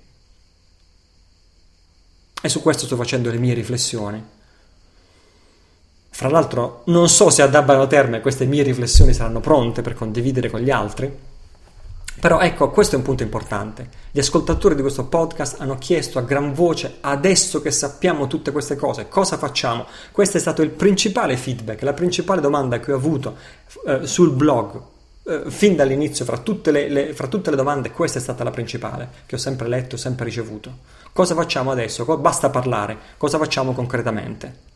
[2.46, 4.22] E su questo sto facendo le mie riflessioni.
[6.10, 10.50] Fra l'altro, non so se ad Abbano Terme queste mie riflessioni saranno pronte per condividere
[10.50, 11.10] con gli altri,
[12.20, 13.88] però ecco, questo è un punto importante.
[14.12, 18.76] Gli ascoltatori di questo podcast hanno chiesto a gran voce, adesso che sappiamo tutte queste
[18.76, 19.86] cose, cosa facciamo?
[20.12, 23.38] Questo è stato il principale feedback, la principale domanda che ho avuto
[23.88, 24.82] eh, sul blog.
[25.26, 28.52] Eh, fin dall'inizio, fra tutte le, le, fra tutte le domande, questa è stata la
[28.52, 31.02] principale che ho sempre letto, sempre ricevuto.
[31.14, 32.06] Cosa facciamo adesso?
[32.18, 34.72] Basta parlare, cosa facciamo concretamente?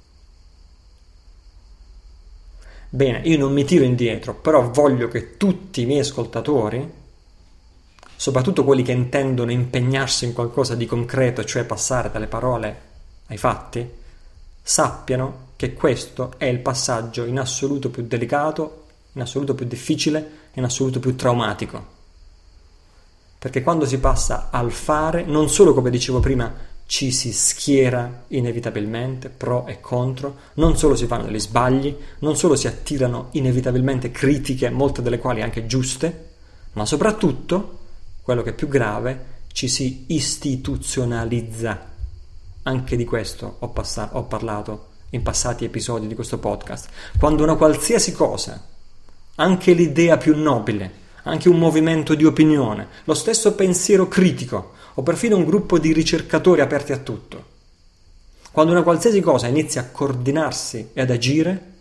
[2.89, 6.89] Bene, io non mi tiro indietro, però voglio che tutti i miei ascoltatori,
[8.15, 12.81] soprattutto quelli che intendono impegnarsi in qualcosa di concreto, cioè passare dalle parole
[13.27, 13.89] ai fatti,
[14.61, 20.63] sappiano che questo è il passaggio in assoluto più delicato, in assoluto più difficile, in
[20.63, 21.95] assoluto più traumatico.
[23.39, 26.53] Perché quando si passa al fare, non solo come dicevo prima,
[26.87, 32.55] ci si schiera inevitabilmente pro e contro, non solo si fanno degli sbagli, non solo
[32.55, 36.25] si attirano inevitabilmente critiche, molte delle quali anche giuste,
[36.73, 37.79] ma soprattutto,
[38.21, 41.95] quello che è più grave, ci si istituzionalizza.
[42.63, 46.89] Anche di questo ho, passa- ho parlato in passati episodi di questo podcast.
[47.17, 48.65] Quando una qualsiasi cosa,
[49.35, 55.37] anche l'idea più nobile, anche un movimento di opinione, lo stesso pensiero critico o perfino
[55.37, 57.55] un gruppo di ricercatori aperti a tutto.
[58.51, 61.73] Quando una qualsiasi cosa inizia a coordinarsi e ad agire,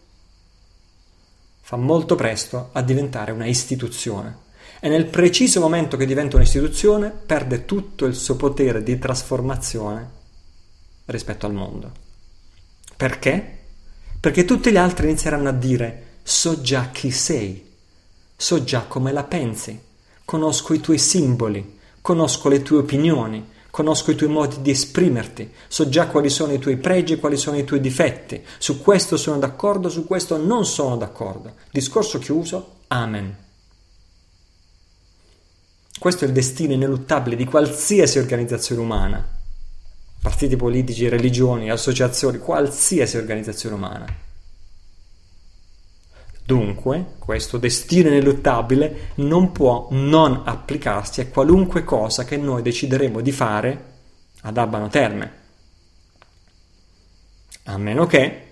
[1.60, 4.44] fa molto presto a diventare una istituzione.
[4.78, 10.10] E nel preciso momento che diventa un'istituzione, perde tutto il suo potere di trasformazione
[11.06, 11.90] rispetto al mondo.
[12.96, 13.58] Perché?
[14.20, 17.65] Perché tutti gli altri inizieranno a dire so già chi sei,
[18.36, 19.80] So già come la pensi,
[20.24, 25.88] conosco i tuoi simboli, conosco le tue opinioni, conosco i tuoi modi di esprimerti, so
[25.88, 28.42] già quali sono i tuoi pregi e quali sono i tuoi difetti.
[28.58, 31.54] Su questo sono d'accordo, su questo non sono d'accordo.
[31.70, 33.36] Discorso chiuso, amen.
[35.98, 39.26] Questo è il destino ineluttabile di qualsiasi organizzazione umana,
[40.22, 44.06] partiti politici, religioni, associazioni, qualsiasi organizzazione umana.
[46.46, 53.32] Dunque, questo destino ineluttabile non può non applicarsi a qualunque cosa che noi decideremo di
[53.32, 53.94] fare
[54.42, 55.32] ad Abano Terme.
[57.64, 58.42] A meno che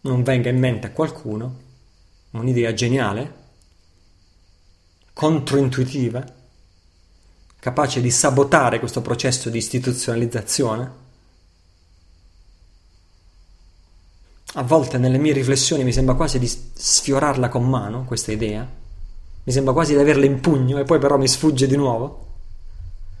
[0.00, 1.60] non venga in mente a qualcuno
[2.32, 3.34] un'idea geniale,
[5.12, 6.24] controintuitiva,
[7.60, 11.06] capace di sabotare questo processo di istituzionalizzazione
[14.54, 18.66] A volte nelle mie riflessioni mi sembra quasi di sfiorarla con mano, questa idea.
[19.44, 22.26] Mi sembra quasi di averla in pugno e poi però mi sfugge di nuovo.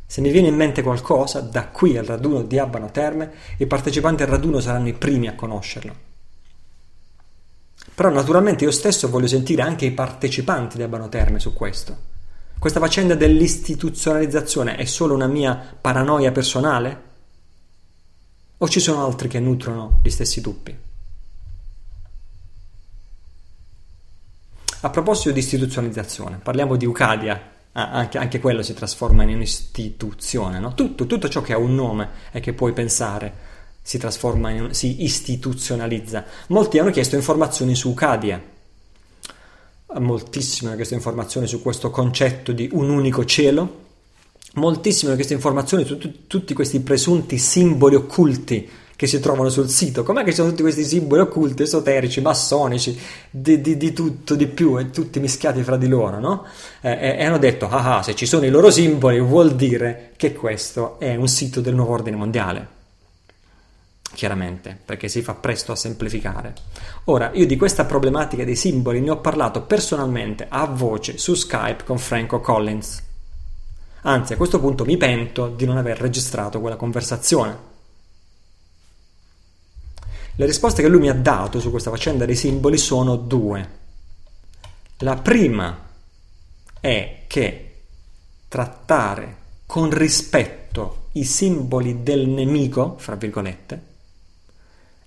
[0.06, 4.22] Se mi viene in mente qualcosa, da qui al raduno di Abano Terme, i partecipanti
[4.22, 5.94] al raduno saranno i primi a conoscerlo.
[7.94, 11.94] Però naturalmente io stesso voglio sentire anche i partecipanti di Abano Terme su questo.
[12.58, 17.02] Questa faccenda dell'istituzionalizzazione è solo una mia paranoia personale?
[18.56, 20.87] O ci sono altri che nutrono gli stessi dubbi?
[24.80, 27.40] A proposito di istituzionalizzazione, parliamo di Ucadia,
[27.72, 30.74] ah, anche, anche, quello si trasforma in un'istituzione, no?
[30.74, 33.46] tutto, tutto, ciò che ha un nome e che puoi pensare
[33.82, 36.24] si trasforma in, si istituzionalizza.
[36.48, 38.40] Molti hanno chiesto informazioni su Ucadia,
[39.98, 43.86] moltissime hanno chiesto informazioni su questo concetto di un unico cielo,
[44.54, 49.68] moltissime hanno chiesto informazioni su t- tutti questi presunti simboli occulti che si trovano sul
[49.68, 50.02] sito.
[50.02, 52.98] Com'è che ci sono tutti questi simboli occulti, esoterici, massonici,
[53.30, 56.44] di, di, di tutto, di più, e tutti mischiati fra di loro, no?
[56.80, 60.14] Eh, e, e, hanno detto, ah, ah, se ci sono i loro simboli vuol dire
[60.16, 62.66] che questo è un sito del nuovo ordine mondiale.
[64.12, 66.54] Chiaramente, perché si fa presto a semplificare.
[67.04, 71.84] Ora, io di questa problematica dei simboli ne ho parlato personalmente a voce su Skype
[71.84, 73.00] con Franco Collins.
[74.02, 77.67] Anzi, a questo punto mi pento di non aver registrato quella conversazione
[80.38, 83.76] le risposte che lui mi ha dato su questa faccenda dei simboli sono due.
[84.98, 85.86] La prima
[86.78, 87.80] è che
[88.46, 89.36] trattare
[89.66, 93.82] con rispetto i simboli del nemico, fra virgolette,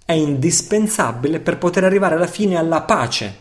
[0.04, 3.36] è indispensabile per poter arrivare alla fine alla pace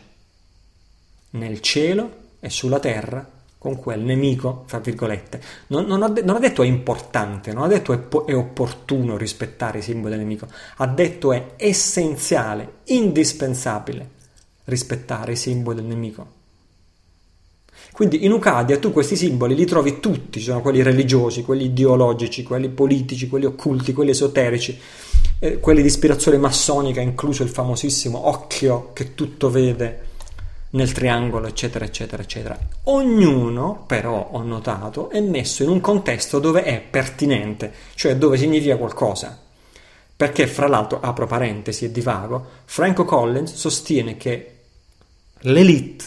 [1.31, 3.29] nel cielo e sulla terra
[3.61, 5.39] con quel nemico, fra virgolette.
[5.67, 8.35] Non, non, ha, de- non, ha, detto è importante, non ha detto è, po- è,
[8.35, 10.47] opportuno rispettare i simboli del nemico,
[10.77, 14.09] ha detto è essenziale, indispensabile
[14.65, 16.39] rispettare i simboli del nemico.
[17.93, 22.43] Quindi in Ucadia tu questi simboli li trovi tutti, ci sono quelli religiosi, quelli ideologici,
[22.43, 24.79] quelli politici, quelli occulti, quelli esoterici,
[25.39, 30.09] eh, quelli di ispirazione massonica, incluso il famosissimo occhio che tutto vede,
[30.71, 32.59] nel triangolo, eccetera, eccetera, eccetera.
[32.85, 38.77] Ognuno, però, ho notato, è messo in un contesto dove è pertinente, cioè dove significa
[38.77, 39.39] qualcosa.
[40.17, 44.59] Perché, fra l'altro, apro parentesi e divago, Franco Collins sostiene che
[45.41, 46.05] l'elite,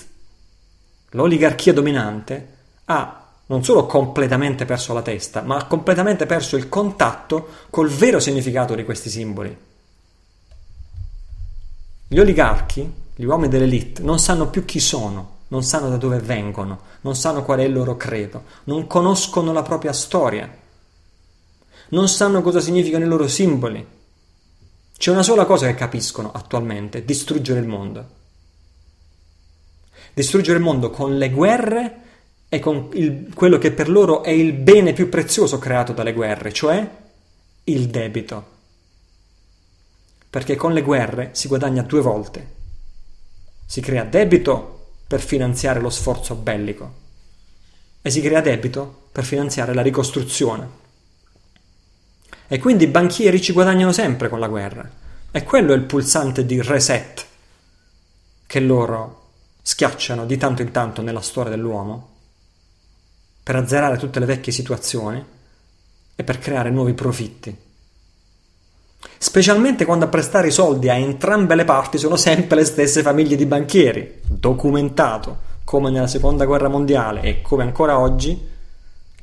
[1.10, 2.48] l'oligarchia dominante,
[2.86, 8.20] ha non solo completamente perso la testa, ma ha completamente perso il contatto col vero
[8.20, 9.56] significato di questi simboli.
[12.08, 16.82] Gli oligarchi gli uomini dell'elite non sanno più chi sono, non sanno da dove vengono,
[17.02, 20.54] non sanno qual è il loro credo, non conoscono la propria storia,
[21.90, 23.88] non sanno cosa significano i loro simboli.
[24.98, 28.08] C'è una sola cosa che capiscono attualmente, distruggere il mondo.
[30.14, 32.02] Distruggere il mondo con le guerre
[32.50, 36.52] e con il, quello che per loro è il bene più prezioso creato dalle guerre,
[36.52, 36.90] cioè
[37.64, 38.52] il debito.
[40.30, 42.62] Perché con le guerre si guadagna due volte
[43.66, 47.02] si crea debito per finanziare lo sforzo bellico
[48.02, 50.82] e si crea debito per finanziare la ricostruzione.
[52.48, 54.90] E quindi i banchieri ci guadagnano sempre con la guerra.
[55.32, 57.26] E quello è il pulsante di reset
[58.46, 59.30] che loro
[59.62, 62.12] schiacciano di tanto in tanto nella storia dell'uomo
[63.42, 65.26] per azzerare tutte le vecchie situazioni
[66.16, 67.63] e per creare nuovi profitti
[69.18, 73.36] specialmente quando a prestare i soldi a entrambe le parti sono sempre le stesse famiglie
[73.36, 78.52] di banchieri, documentato, come nella seconda guerra mondiale e come ancora oggi,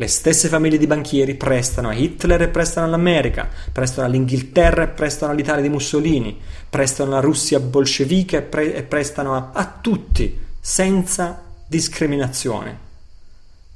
[0.00, 5.32] le stesse famiglie di banchieri prestano a Hitler e prestano all'America, prestano all'Inghilterra e prestano
[5.32, 11.42] all'Italia di Mussolini, prestano alla Russia bolscevica e, pre- e prestano a, a tutti, senza
[11.66, 12.78] discriminazione.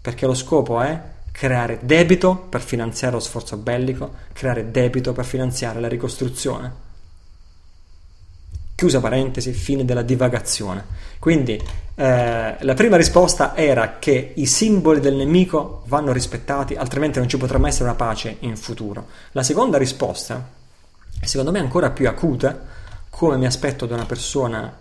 [0.00, 0.98] Perché lo scopo è
[1.34, 6.72] creare debito per finanziare lo sforzo bellico, creare debito per finanziare la ricostruzione.
[8.76, 10.84] Chiusa parentesi, fine della divagazione.
[11.18, 11.60] Quindi
[11.96, 17.36] eh, la prima risposta era che i simboli del nemico vanno rispettati, altrimenti non ci
[17.36, 19.08] potrà mai essere una pace in futuro.
[19.32, 20.48] La seconda risposta,
[21.20, 22.64] secondo me ancora più acuta,
[23.10, 24.72] come mi aspetto da una persona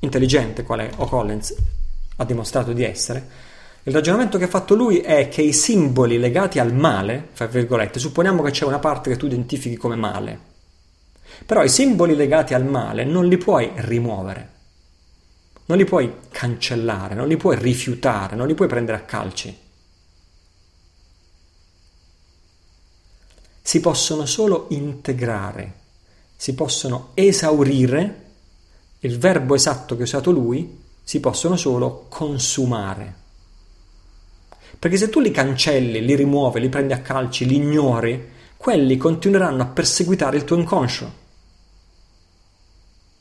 [0.00, 1.54] intelligente, quale O'Collins
[2.16, 3.50] ha dimostrato di essere,
[3.84, 7.98] il ragionamento che ha fatto lui è che i simboli legati al male, fra virgolette,
[7.98, 10.38] supponiamo che c'è una parte che tu identifichi come male,
[11.44, 14.50] però i simboli legati al male non li puoi rimuovere,
[15.66, 19.58] non li puoi cancellare, non li puoi rifiutare, non li puoi prendere a calci.
[23.64, 25.80] Si possono solo integrare,
[26.36, 28.20] si possono esaurire,
[29.00, 33.21] il verbo esatto che ha usato lui, si possono solo consumare.
[34.78, 39.62] Perché se tu li cancelli, li rimuovi, li prendi a calci, li ignori, quelli continueranno
[39.62, 41.20] a perseguitare il tuo inconscio.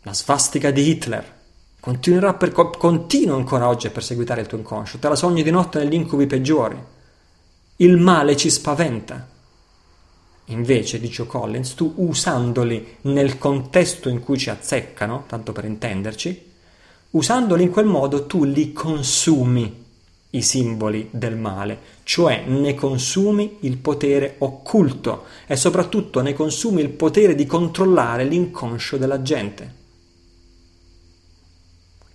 [0.04, 1.40] La svastica di Hitler
[1.80, 5.80] continuerà per, continua ancora oggi a perseguitare il tuo inconscio, te la sogni di notte
[5.80, 6.78] negli incubi peggiori.
[7.78, 9.28] Il male ci spaventa
[10.52, 16.50] Invece, dice Collins, tu usandoli nel contesto in cui ci azzeccano, tanto per intenderci,
[17.12, 19.86] usandoli in quel modo tu li consumi
[20.32, 26.90] i simboli del male, cioè ne consumi il potere occulto e soprattutto ne consumi il
[26.90, 29.80] potere di controllare l'inconscio della gente.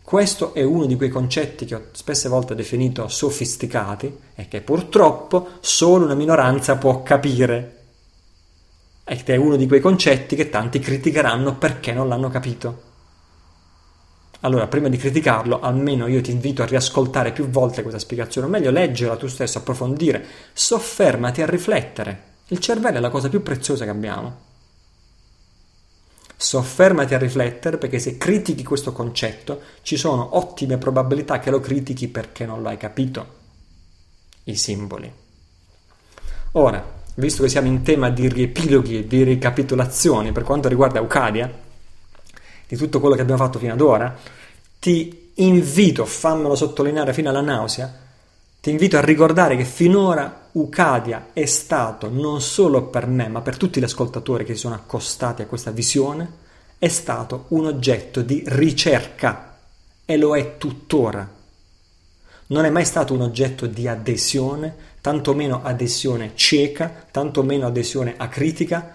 [0.02, 5.48] Questo è uno di quei concetti che ho spesse volte definito sofisticati e che purtroppo
[5.60, 7.72] solo una minoranza può capire.
[9.04, 12.86] Ed è uno di quei concetti che tanti criticheranno perché non l'hanno capito.
[14.41, 18.51] Allora, prima di criticarlo, almeno io ti invito a riascoltare più volte questa spiegazione, o
[18.51, 22.34] meglio leggerla tu stesso, approfondire, soffermati a riflettere.
[22.49, 24.45] Il cervello è la cosa più preziosa che abbiamo.
[26.37, 32.09] Soffermati a riflettere perché se critichi questo concetto ci sono ottime probabilità che lo critichi
[32.09, 33.26] perché non lo hai capito.
[34.45, 35.11] I simboli.
[36.53, 36.84] Ora,
[37.14, 41.64] visto che siamo in tema di riepiloghi e di ricapitolazioni per quanto riguarda Eucadia,
[42.66, 44.16] di tutto quello che abbiamo fatto fino ad ora,
[44.78, 48.04] ti invito, fammelo sottolineare fino alla nausea,
[48.60, 53.56] ti invito a ricordare che finora Ucadia è stato non solo per me, ma per
[53.56, 56.44] tutti gli ascoltatori che si sono accostati a questa visione,
[56.78, 59.58] è stato un oggetto di ricerca
[60.04, 61.28] e lo è tuttora.
[62.48, 68.94] Non è mai stato un oggetto di adesione, tantomeno adesione cieca, tantomeno adesione acritica,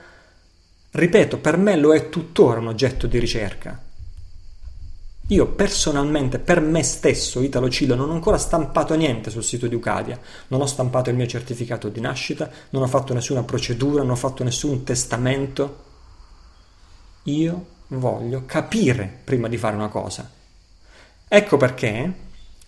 [0.94, 3.82] Ripeto, per me lo è tuttora un oggetto di ricerca.
[5.28, 9.76] Io personalmente, per me stesso, Italo Cilo, non ho ancora stampato niente sul sito di
[9.76, 10.20] Ucadia.
[10.48, 14.16] Non ho stampato il mio certificato di nascita, non ho fatto nessuna procedura, non ho
[14.18, 15.84] fatto nessun testamento.
[17.24, 20.30] Io voglio capire prima di fare una cosa.
[21.26, 22.14] Ecco perché,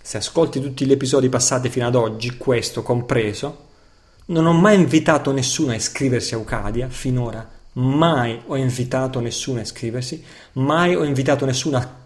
[0.01, 3.71] se ascolti tutti gli episodi passati fino ad oggi, questo compreso,
[4.27, 9.63] non ho mai invitato nessuno a iscriversi a Ucadia finora mai ho invitato nessuno a
[9.63, 12.01] iscriversi, mai ho invitato nessuno a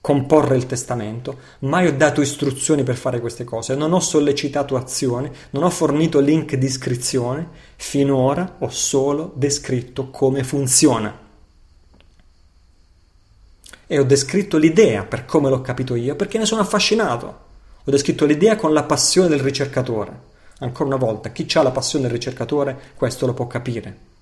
[0.00, 5.30] comporre il testamento, mai ho dato istruzioni per fare queste cose, non ho sollecitato azioni,
[5.50, 11.22] non ho fornito link di iscrizione, finora ho solo descritto come funziona.
[13.86, 17.38] E ho descritto l'idea per come l'ho capito io, perché ne sono affascinato.
[17.84, 20.32] Ho descritto l'idea con la passione del ricercatore.
[20.58, 24.12] Ancora una volta, chi ha la passione del ricercatore, questo lo può capire.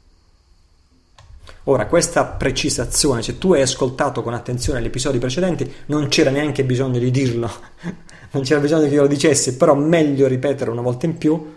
[1.64, 6.64] Ora, questa precisazione, se tu hai ascoltato con attenzione gli episodi precedenti, non c'era neanche
[6.64, 7.48] bisogno di dirlo,
[8.32, 11.54] non c'era bisogno che io lo dicessi, però meglio ripetere una volta in più,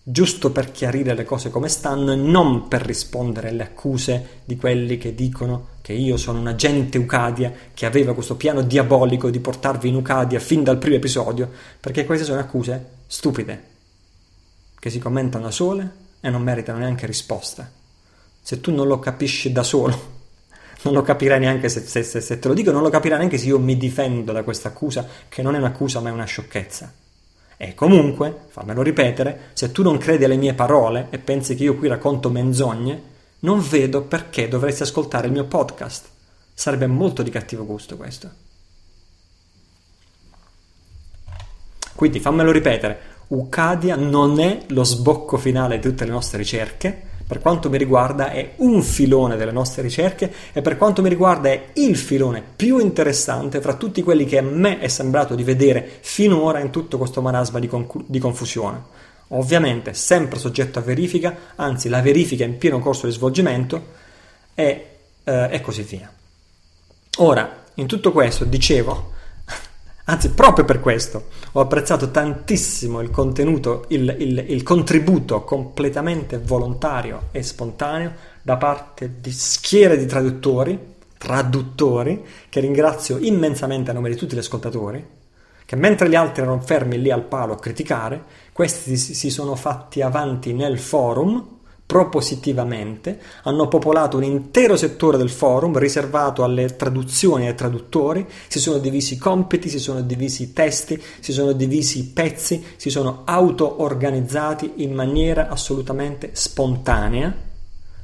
[0.00, 4.96] giusto per chiarire le cose come stanno e non per rispondere alle accuse di quelli
[4.96, 9.88] che dicono che io sono un agente Ucadia che aveva questo piano diabolico di portarvi
[9.88, 11.50] in Ucadia fin dal primo episodio,
[11.80, 13.64] perché queste sono accuse stupide,
[14.78, 15.90] che si commentano da sole
[16.20, 17.78] e non meritano neanche risposta
[18.40, 20.18] se tu non lo capisci da solo,
[20.82, 23.38] non lo capirai neanche se, se, se, se, te lo dico, non lo capirai neanche
[23.38, 26.92] se io mi difendo da questa accusa, che non è un'accusa ma è una sciocchezza.
[27.56, 31.76] E comunque, fammelo ripetere, se tu non credi alle mie parole e pensi che io
[31.76, 33.02] qui racconto menzogne,
[33.40, 36.08] non vedo perché dovresti ascoltare il mio podcast.
[36.54, 38.30] Sarebbe molto di cattivo gusto questo.
[41.94, 47.38] Quindi fammelo ripetere, Ucadia non è lo sbocco finale di tutte le nostre ricerche, per
[47.38, 51.66] quanto mi riguarda è un filone delle nostre ricerche e per quanto mi riguarda è
[51.74, 56.58] il filone più interessante fra tutti quelli che a me è sembrato di vedere finora
[56.58, 58.82] in tutto questo marasma di, concu- di confusione.
[59.28, 63.80] Ovviamente sempre soggetto a verifica, anzi la verifica è in pieno corso di svolgimento
[64.52, 64.86] e,
[65.22, 66.12] eh, e così via.
[67.18, 69.09] Ora, in tutto questo, dicevo,
[70.04, 77.28] Anzi, proprio per questo ho apprezzato tantissimo il contenuto, il, il, il, contributo completamente volontario
[77.30, 80.78] e spontaneo da parte di schiere di traduttori,
[81.16, 85.06] traduttori, che ringrazio immensamente a nome di tutti gli ascoltatori,
[85.64, 90.00] che mentre gli altri erano fermi lì al palo a criticare, questi si sono fatti
[90.00, 91.58] avanti nel forum
[91.90, 98.60] propositivamente, hanno popolato un intero settore del forum riservato alle traduzioni e ai traduttori, si
[98.60, 102.90] sono divisi i compiti, si sono divisi i testi, si sono divisi i pezzi, si
[102.90, 107.34] sono auto-organizzati in maniera assolutamente spontanea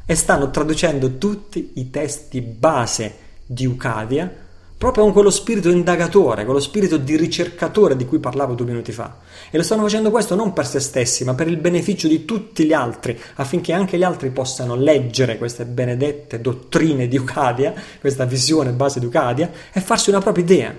[0.05, 3.15] e stanno traducendo tutti i testi base
[3.47, 4.46] di Ucadia
[4.79, 9.19] proprio con quello spirito indagatore, quello spirito di ricercatore di cui parlavo due minuti fa.
[9.51, 12.65] E lo stanno facendo questo non per se stessi, ma per il beneficio di tutti
[12.65, 18.73] gli altri, affinché anche gli altri possano leggere queste benedette dottrine di Ucadia, questa visione
[18.73, 20.75] base di Ucadia, e farsi una propria idea.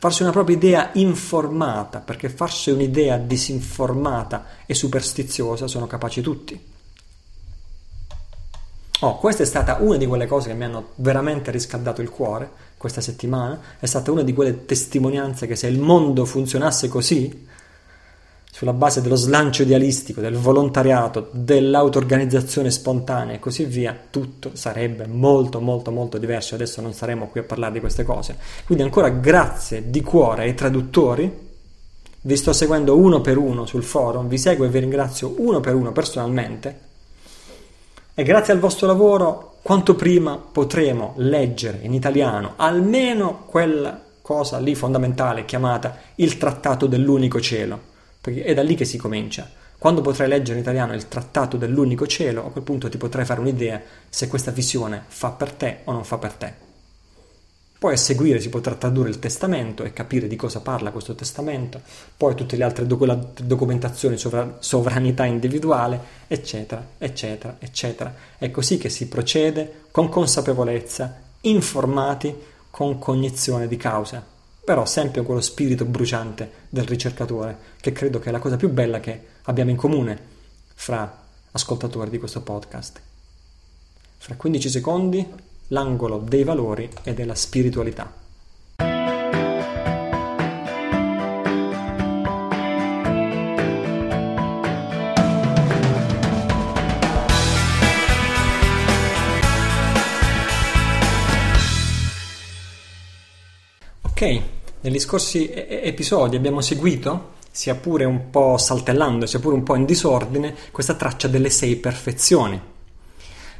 [0.00, 6.76] farsi una propria idea informata, perché farsi un'idea disinformata e superstiziosa sono capaci tutti.
[9.00, 12.66] Oh, questa è stata una di quelle cose che mi hanno veramente riscaldato il cuore
[12.76, 17.46] questa settimana, è stata una di quelle testimonianze che se il mondo funzionasse così,
[18.50, 25.60] sulla base dello slancio idealistico, del volontariato, dell'auto-organizzazione spontanea e così via, tutto sarebbe molto
[25.60, 26.56] molto molto diverso.
[26.56, 28.36] Adesso non saremo qui a parlare di queste cose.
[28.64, 31.46] Quindi ancora grazie di cuore ai traduttori.
[32.20, 35.76] Vi sto seguendo uno per uno sul forum, vi seguo e vi ringrazio uno per
[35.76, 36.87] uno personalmente.
[38.18, 44.74] E grazie al vostro lavoro, quanto prima potremo leggere in italiano almeno quella cosa lì
[44.74, 47.78] fondamentale chiamata il Trattato dell'Unico Cielo
[48.20, 49.48] perché è da lì che si comincia.
[49.78, 53.38] Quando potrai leggere in italiano il trattato dell'unico cielo, a quel punto ti potrai fare
[53.38, 56.67] un'idea se questa visione fa per te o non fa per te.
[57.78, 61.80] Poi a seguire si potrà tradurre il testamento e capire di cosa parla questo testamento,
[62.16, 68.14] poi tutte le altre doc- documentazioni sovra- sovranità individuale, eccetera, eccetera, eccetera.
[68.36, 72.34] È così che si procede con consapevolezza, informati,
[72.70, 74.36] con cognizione di causa
[74.68, 79.00] però sempre quello spirito bruciante del ricercatore, che credo che è la cosa più bella
[79.00, 80.20] che abbiamo in comune
[80.74, 83.00] fra ascoltatori di questo podcast.
[84.18, 85.26] Fra 15 secondi
[85.68, 88.12] l'angolo dei valori e della spiritualità.
[104.02, 104.40] Ok,
[104.80, 109.84] negli scorsi episodi abbiamo seguito, sia pure un po' saltellando, sia pure un po' in
[109.84, 112.60] disordine, questa traccia delle sei perfezioni.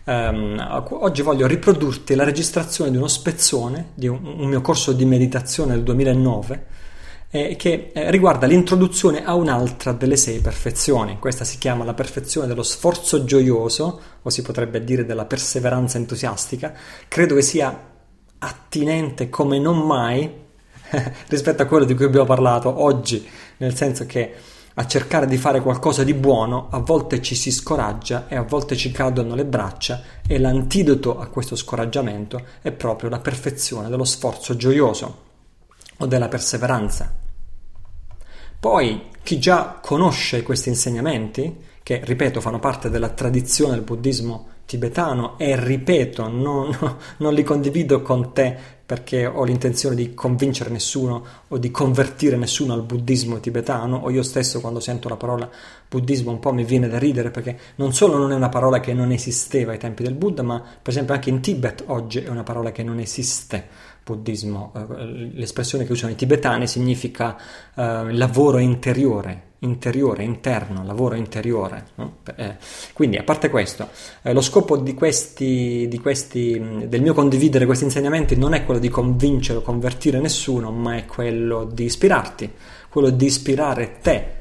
[0.09, 0.56] Um,
[0.88, 5.74] oggi voglio riprodurti la registrazione di uno spezzone di un, un mio corso di meditazione
[5.74, 6.66] del 2009
[7.30, 11.18] eh, che eh, riguarda l'introduzione a un'altra delle sei perfezioni.
[11.18, 16.72] Questa si chiama la perfezione dello sforzo gioioso, o si potrebbe dire della perseveranza entusiastica.
[17.06, 17.78] Credo che sia
[18.38, 20.32] attinente come non mai
[21.28, 23.28] rispetto a quello di cui abbiamo parlato oggi,
[23.59, 24.32] nel senso che
[24.79, 28.76] a cercare di fare qualcosa di buono a volte ci si scoraggia e a volte
[28.76, 34.57] ci cadono le braccia e l'antidoto a questo scoraggiamento è proprio la perfezione dello sforzo
[34.57, 35.26] gioioso
[35.97, 37.12] o della perseveranza.
[38.61, 45.38] Poi chi già conosce questi insegnamenti, che ripeto fanno parte della tradizione del buddismo tibetano
[45.38, 46.68] e ripeto non,
[47.16, 48.54] non li condivido con te
[48.84, 54.22] perché ho l'intenzione di convincere nessuno o di convertire nessuno al buddismo tibetano o io
[54.22, 55.48] stesso quando sento la parola
[55.88, 58.92] buddismo un po' mi viene da ridere perché non solo non è una parola che
[58.92, 62.42] non esisteva ai tempi del Buddha ma per esempio anche in Tibet oggi è una
[62.42, 63.68] parola che non esiste
[64.04, 64.72] buddismo.
[64.74, 67.36] Eh, l'espressione che usano i tibetani significa
[67.74, 71.86] eh, lavoro interiore interiore, interno, lavoro interiore.
[71.96, 72.18] No?
[72.36, 72.56] Eh,
[72.92, 73.88] quindi, a parte questo,
[74.22, 78.80] eh, lo scopo di questi, di questi, del mio condividere questi insegnamenti non è quello
[78.80, 82.52] di convincere o convertire nessuno, ma è quello di ispirarti,
[82.88, 84.36] quello di ispirare te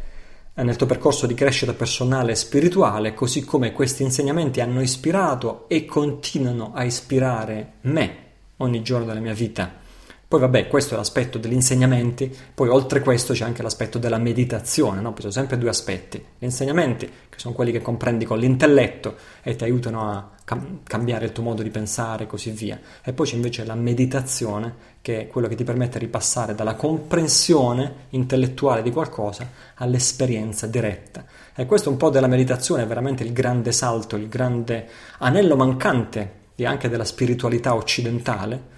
[0.53, 5.65] eh, nel tuo percorso di crescita personale e spirituale, così come questi insegnamenti hanno ispirato
[5.67, 8.25] e continuano a ispirare me
[8.57, 9.85] ogni giorno della mia vita.
[10.29, 14.99] Poi vabbè, questo è l'aspetto degli insegnamenti, poi oltre questo c'è anche l'aspetto della meditazione,
[14.99, 15.13] no?
[15.17, 16.17] sono sempre due aspetti.
[16.37, 21.23] Gli insegnamenti, che sono quelli che comprendi con l'intelletto e ti aiutano a cam- cambiare
[21.23, 22.77] il tuo modo di pensare e così via.
[23.01, 26.75] E poi c'è invece la meditazione, che è quello che ti permette di passare dalla
[26.75, 31.23] comprensione intellettuale di qualcosa all'esperienza diretta.
[31.55, 36.33] E questo un po' della meditazione è veramente il grande salto, il grande anello mancante
[36.65, 38.75] anche della spiritualità occidentale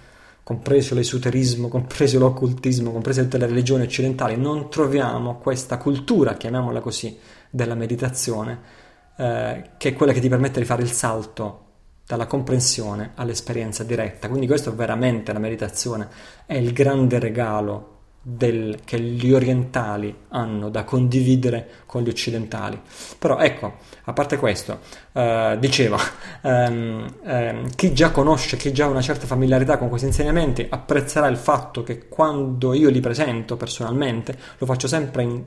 [0.50, 7.16] compreso l'esoterismo, compreso l'occultismo, comprese tutte le religioni occidentali, non troviamo questa cultura, chiamiamola così,
[7.48, 8.58] della meditazione,
[9.16, 11.66] eh, che è quella che ti permette di fare il salto
[12.04, 14.28] dalla comprensione all'esperienza diretta.
[14.28, 16.08] Quindi questo veramente la meditazione,
[16.46, 22.78] è il grande regalo del, che gli orientali hanno da condividere con gli occidentali.
[23.18, 24.80] Però ecco, a parte questo,
[25.12, 25.96] eh, dicevo,
[26.42, 31.26] ehm, ehm, chi già conosce, chi già ha una certa familiarità con questi insegnamenti, apprezzerà
[31.28, 35.44] il fatto che quando io li presento personalmente, lo faccio sempre in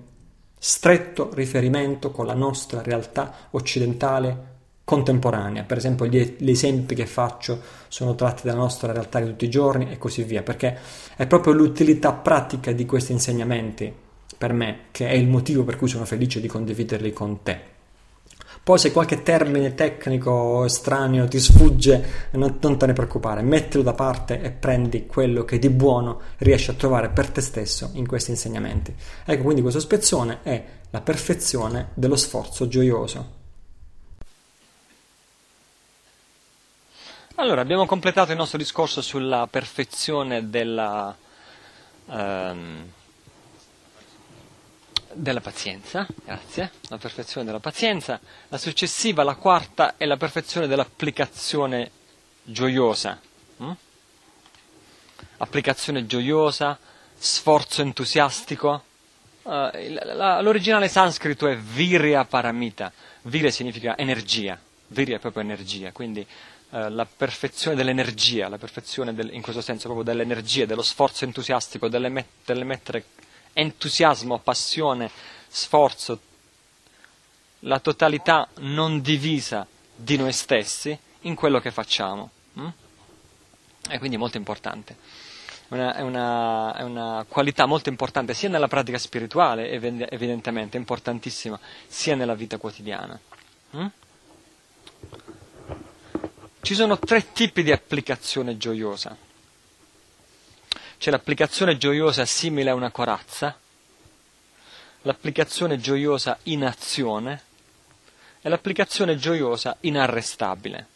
[0.57, 4.51] stretto riferimento con la nostra realtà occidentale
[4.83, 5.63] contemporanea.
[5.63, 9.49] Per esempio, gli, gli, esempi che faccio sono tratti dalla nostra realtà di tutti i
[9.49, 10.77] giorni e così via, perché
[11.15, 13.93] è proprio l'utilità pratica di questi insegnamenti
[14.37, 17.71] per me che è il motivo per cui sono felice di condividerli con te.
[18.61, 23.93] Poi se qualche termine tecnico estraneo ti sfugge, non, non te ne preoccupare, mettilo da
[23.93, 28.31] parte e prendi quello che di buono riesci a trovare per te stesso in questi
[28.31, 28.93] insegnamenti.
[29.25, 33.41] Ecco, quindi questo spezzone è la perfezione dello sforzo gioioso.
[37.43, 41.13] Allora, abbiamo completato il nostro discorso sulla perfezione della,
[42.09, 42.89] ehm,
[45.11, 48.17] della pazienza, grazie, la perfezione della pazienza.
[48.47, 51.91] La successiva, la quarta, è la perfezione dell'applicazione
[52.43, 53.19] gioiosa.
[53.61, 53.71] Mm?
[55.39, 56.79] Applicazione gioiosa,
[57.13, 58.83] sforzo entusiastico.
[59.41, 59.69] Uh,
[60.39, 62.89] l'originale sanscrito è virya paramita.
[63.23, 66.25] Virya significa energia, virya è proprio energia, quindi
[66.73, 71.87] uh, la perfezione dell'energia, la perfezione del, in questo senso proprio dell'energia, dello sforzo entusiastico,
[71.87, 73.05] dell'emettere
[73.53, 75.09] entusiasmo, passione,
[75.47, 76.19] sforzo,
[77.59, 79.65] la totalità non divisa
[79.95, 82.31] di noi stessi in quello che facciamo.
[82.59, 82.67] Mm?
[83.89, 84.95] E quindi molto importante.
[85.69, 92.15] Una, è, una, è, una, qualità molto importante sia nella pratica spirituale, evidentemente, importantissima, sia
[92.15, 93.19] nella vita quotidiana.
[93.75, 93.85] Mm?
[96.63, 99.15] Ci sono tre tipi di applicazione gioiosa
[101.03, 103.59] c'è l'applicazione gioiosa simile a una corazza,
[105.01, 107.41] l'applicazione gioiosa in azione
[108.41, 110.87] e l'applicazione gioiosa inarrestabile.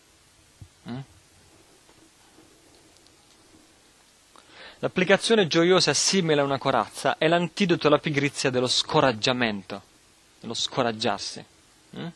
[0.87, 0.99] Mm?
[4.79, 9.81] L'applicazione gioiosa simile a una corazza è l'antidoto alla pigrizia dello scoraggiamento,
[10.39, 11.43] dello scoraggiarsi.
[11.97, 12.07] Mm?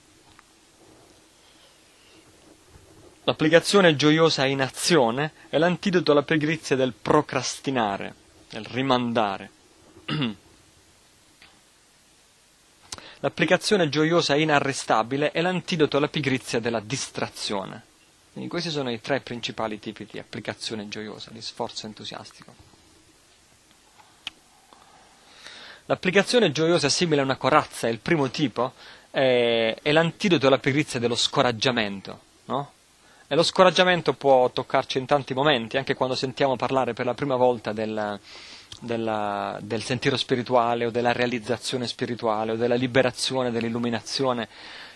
[3.24, 8.16] L'applicazione gioiosa in azione è l'antidoto alla pigrizia del procrastinare,
[8.50, 9.52] del rimandare.
[13.20, 17.84] L'applicazione gioiosa inarrestabile è l'antidoto alla pigrizia della distrazione.
[18.32, 22.56] Quindi questi sono i tre principali tipi di applicazione gioiosa, di sforzo entusiastico.
[25.86, 28.74] L'applicazione gioiosa simile a una corazza, il primo tipo,
[29.12, 32.72] è, è l'antidoto alla pigrizia dello scoraggiamento, no?
[33.32, 37.38] E lo scoraggiamento può toccarci in tanti momenti, anche quando sentiamo parlare per la prima
[37.38, 38.20] volta del,
[38.82, 44.50] della, del sentiero spirituale o della realizzazione spirituale o della liberazione, dell'illuminazione.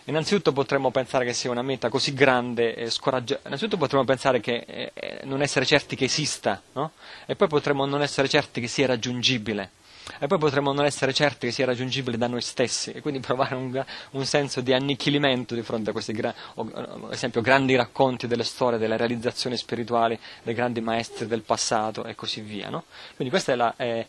[0.08, 3.48] Innanzitutto potremmo pensare che sia una meta così grande e scoraggiante.
[3.48, 6.92] Innanzitutto potremmo pensare che eh, eh, non essere certi che esista, no?
[7.26, 9.72] E poi potremmo non essere certi che sia raggiungibile
[10.20, 13.56] e poi potremmo non essere certi che sia raggiungibile da noi stessi e quindi provare
[13.56, 18.44] un, un senso di annichilimento di fronte a questi gra- o, esempio, grandi racconti delle
[18.44, 22.70] storie, delle realizzazioni spirituali dei grandi maestri del passato e così via.
[22.70, 22.86] No?
[23.16, 23.74] Quindi questa è la...
[23.78, 24.06] Eh,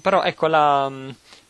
[0.00, 0.92] però ecco la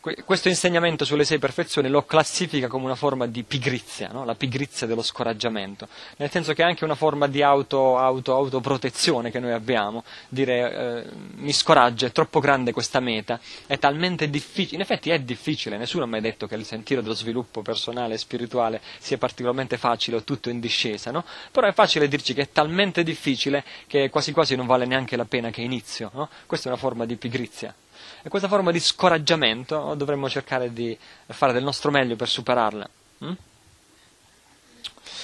[0.00, 4.24] questo insegnamento sulle sei perfezioni lo classifica come una forma di pigrizia, no?
[4.24, 9.30] la pigrizia dello scoraggiamento, nel senso che è anche una forma di auto, auto, autoprotezione
[9.30, 14.76] che noi abbiamo, dire eh, mi scoraggio, è troppo grande questa meta, è talmente difficile,
[14.76, 18.18] in effetti è difficile, nessuno ha mai detto che il sentiero dello sviluppo personale e
[18.18, 21.24] spirituale sia particolarmente facile o tutto in discesa, no?
[21.50, 25.26] però è facile dirci che è talmente difficile che quasi quasi non vale neanche la
[25.26, 26.30] pena che inizio, no?
[26.46, 27.74] questa è una forma di pigrizia.
[28.22, 30.96] E questa forma di scoraggiamento dovremmo cercare di
[31.26, 32.88] fare del nostro meglio per superarla.
[33.18, 33.32] Hm?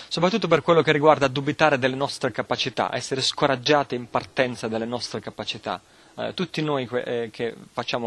[0.08, 5.20] Soprattutto per quello che riguarda dubitare delle nostre capacità, essere scoraggiati in partenza delle nostre
[5.20, 5.80] capacità
[6.16, 7.54] eh, tutti noi eh, che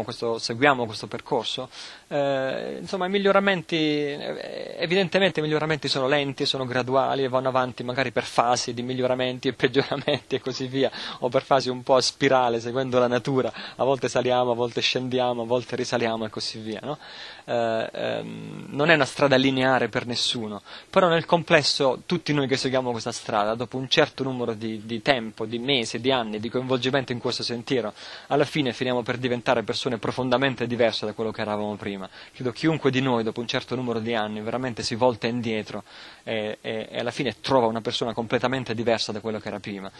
[0.04, 1.68] questo, seguiamo questo percorso,
[2.08, 7.84] eh, insomma i miglioramenti, eh, evidentemente i miglioramenti sono lenti, sono graduali e vanno avanti
[7.84, 10.90] magari per fasi di miglioramenti e peggioramenti e così via,
[11.20, 14.80] o per fasi un po' a spirale seguendo la natura, a volte saliamo, a volte
[14.80, 16.80] scendiamo, a volte risaliamo e così via.
[16.82, 16.98] No?
[17.44, 22.56] Eh, ehm, non è una strada lineare per nessuno, però nel complesso tutti noi che
[22.56, 26.48] seguiamo questa strada, dopo un certo numero di, di tempo, di mesi, di anni di
[26.48, 27.92] coinvolgimento in questo sentiero,
[28.28, 32.08] alla fine finiamo per diventare persone profondamente diverse da quello che eravamo prima.
[32.32, 35.84] Credo chiunque di noi dopo un certo numero di anni veramente si volta indietro
[36.22, 39.90] e, e, e alla fine trova una persona completamente diversa da quello che era prima.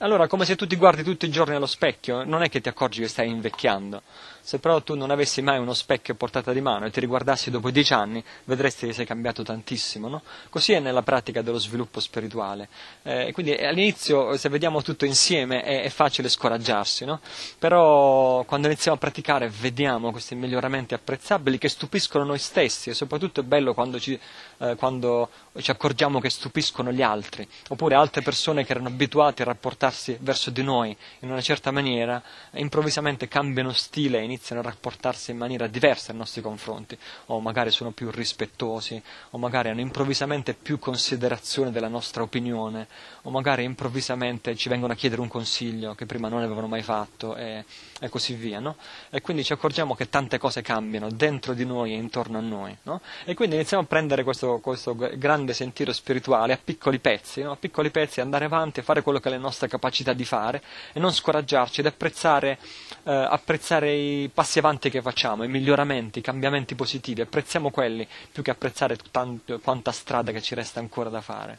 [0.00, 2.68] Allora, come se tu ti guardi tutti i giorni allo specchio, non è che ti
[2.68, 4.02] accorgi che stai invecchiando.
[4.48, 7.50] Se però tu non avessi mai uno specchio a portata di mano e ti riguardassi
[7.50, 10.08] dopo dieci anni, vedresti che sei cambiato tantissimo.
[10.08, 10.22] No?
[10.48, 12.66] Così è nella pratica dello sviluppo spirituale.
[13.02, 17.20] Eh, quindi all'inizio, se vediamo tutto insieme, è, è facile scoraggiarsi, no?
[17.58, 23.40] però quando iniziamo a praticare vediamo questi miglioramenti apprezzabili che stupiscono noi stessi e soprattutto
[23.40, 24.18] è bello quando ci,
[24.60, 25.28] eh, quando
[25.58, 30.48] ci accorgiamo che stupiscono gli altri, oppure altre persone che erano abituate a rapportarsi verso
[30.48, 32.22] di noi in una certa maniera,
[32.52, 37.70] improvvisamente cambiano stile e iniziano a rapportarsi in maniera diversa nei nostri confronti, o magari
[37.70, 42.86] sono più rispettosi, o magari hanno improvvisamente più considerazione della nostra opinione,
[43.22, 47.36] o magari improvvisamente ci vengono a chiedere un consiglio che prima non avevano mai fatto
[47.36, 47.64] e,
[48.00, 48.60] e così via.
[48.60, 48.76] No?
[49.10, 52.76] E quindi ci accorgiamo che tante cose cambiano dentro di noi e intorno a noi.
[52.82, 53.00] No?
[53.24, 57.52] E quindi iniziamo a prendere questo, questo grande sentiero spirituale a piccoli pezzi, no?
[57.52, 61.00] a piccoli pezzi, andare avanti, fare quello che è la nostra capacità di fare e
[61.00, 62.58] non scoraggiarci ed apprezzare,
[63.04, 68.42] eh, apprezzare i passi avanti che facciamo, i miglioramenti, i cambiamenti positivi, apprezziamo quelli più
[68.42, 71.58] che apprezzare tanto, quanta strada che ci resta ancora da fare.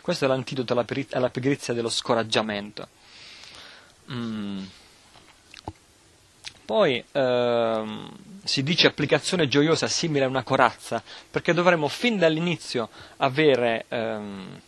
[0.00, 2.88] Questo è l'antidoto alla pigrizia dello scoraggiamento.
[4.12, 4.64] Mm.
[6.64, 8.10] Poi ehm,
[8.42, 12.88] si dice applicazione gioiosa simile a una corazza, perché dovremmo fin dall'inizio
[13.18, 14.60] avere, ehm,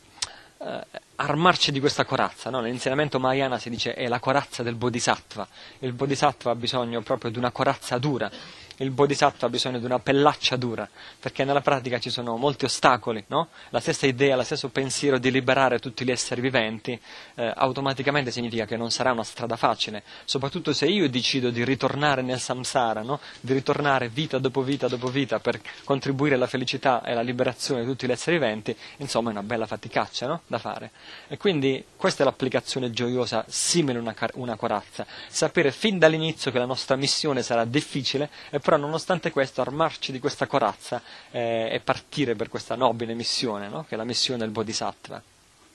[0.59, 2.51] eh, armarci di questa corazza.
[2.51, 2.61] No?
[2.61, 5.49] Nell'insegnamento Mahayana si dice è la corazza del bodhisattva.
[5.79, 8.31] Il bodhisattva ha bisogno proprio di una corazza dura
[8.79, 13.25] il bodhisattva ha bisogno di una pellaccia dura, perché nella pratica ci sono molti ostacoli,
[13.29, 13.49] no?
[13.71, 16.99] La stessa idea, lo stesso pensiero di liberare tutti gli esseri viventi,
[17.37, 22.23] eh, automaticamente significa che non sarà una strada facile, soprattutto se io decido di ritornare
[22.23, 23.21] nel samsara, no?
[23.41, 27.87] Di ritornare vita dopo vita dopo vita per contribuire alla felicità e alla liberazione di
[27.87, 30.43] tutti gli esseri viventi, insomma è una bella faticaccia, no?
[30.47, 30.91] Da fare.
[31.29, 36.59] E quindi questa è l'applicazione gioiosa simile a una, una corazza, sapere fin dall'inizio che
[36.59, 41.01] la nostra missione sarà difficile e però nonostante questo armarci di questa corazza
[41.31, 43.85] eh, e partire per questa nobile missione, no?
[43.87, 45.23] che è la missione del Bodhisattva,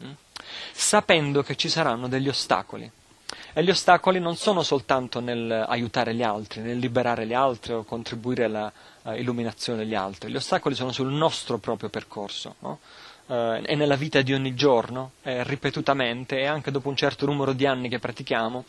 [0.04, 0.12] mm?
[0.74, 2.92] sapendo che ci saranno degli ostacoli.
[3.54, 7.86] E gli ostacoli non sono soltanto nel aiutare gli altri, nel liberare gli altri o
[7.86, 8.70] contribuire alla
[9.04, 12.56] uh, illuminazione degli altri, gli ostacoli sono sul nostro proprio percorso.
[12.60, 12.80] No?
[13.28, 17.54] Uh, e nella vita di ogni giorno, eh, ripetutamente, e anche dopo un certo numero
[17.54, 18.66] di anni che pratichiamo,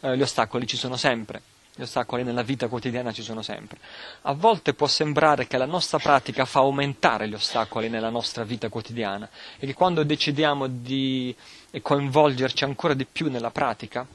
[0.00, 1.42] gli ostacoli ci sono sempre.
[1.78, 3.76] Gli ostacoli nella vita quotidiana ci sono sempre.
[4.22, 8.70] A volte può sembrare che la nostra pratica fa aumentare gli ostacoli nella nostra vita
[8.70, 11.36] quotidiana e che quando decidiamo di
[11.82, 14.06] coinvolgerci ancora di più nella pratica,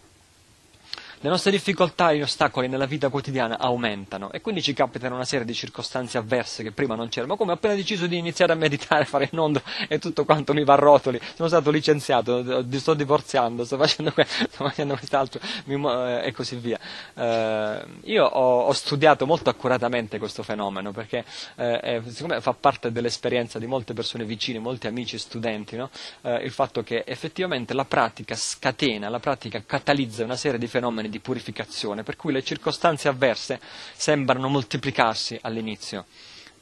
[1.24, 5.24] le nostre difficoltà e gli ostacoli nella vita quotidiana aumentano e quindi ci capitano una
[5.24, 7.34] serie di circostanze avverse che prima non c'erano.
[7.34, 10.54] Ma come ho appena deciso di iniziare a meditare, fare il nondo e tutto quanto
[10.54, 15.40] mi va a rotoli, sono stato licenziato, sto divorziando, sto facendo, questo, sto facendo quest'altro
[15.68, 16.80] eh, e così via.
[17.14, 21.24] Eh, io ho, ho, studiato molto accuratamente questo fenomeno perché
[21.56, 25.92] eh, siccome fa parte dell'esperienza di molte persone vicine, molti amici, studenti, no?
[26.22, 31.10] Eh, il fatto che effettivamente la pratica scatena, la pratica catalizza una serie di fenomeni
[31.12, 33.60] di purificazione, per cui le circostanze avverse
[33.94, 36.06] sembrano moltiplicarsi all'inizio.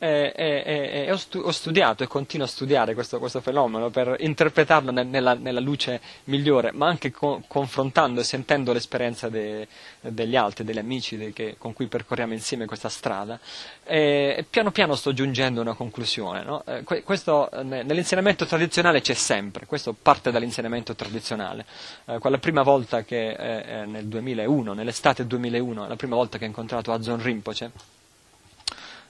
[0.01, 4.15] E, e, e ho, stu- ho, studiato e continuo a studiare questo, questo fenomeno per
[4.19, 9.67] interpretarlo ne- nella, nella, luce migliore, ma anche co- confrontando e sentendo l'esperienza de-
[9.99, 13.37] degli altri, degli amici de- che, con cui percorriamo insieme questa strada.
[13.83, 16.43] E, piano piano sto giungendo a una conclusione.
[16.43, 16.63] No?
[16.65, 21.65] Eh, que- questo ne- nell'insegnamento tradizionale c'è sempre, questo parte dall'insegnamento tradizionale.
[22.05, 26.47] Eh, quella prima volta che eh, nel 2001, nell'estate 2001, la prima volta che ho
[26.47, 27.71] incontrato Azon Rinpoche,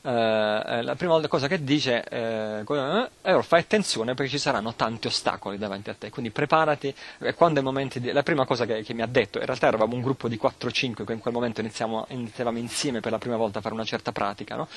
[0.09, 2.63] eh, eh, la prima cosa che dice eh,
[3.21, 7.59] eh, fai attenzione perché ci saranno tanti ostacoli davanti a te, quindi preparati, e quando
[7.59, 8.11] è momento di...
[8.11, 11.05] la prima cosa che, che, mi ha detto, in realtà eravamo un gruppo di 4-5
[11.05, 14.55] che in quel momento iniziavamo insieme per la prima volta a fare una certa pratica,
[14.55, 14.67] no?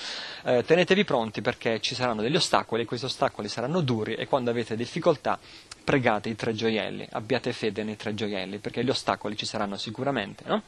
[0.45, 4.77] eh, tenetevi pronti perché ci saranno degli ostacoli, questi ostacoli saranno duri e quando avete
[4.77, 5.39] difficoltà
[5.83, 10.45] pregate i tre gioielli, abbiate fede nei tre gioielli perché gli ostacoli ci saranno sicuramente.
[10.47, 10.63] No?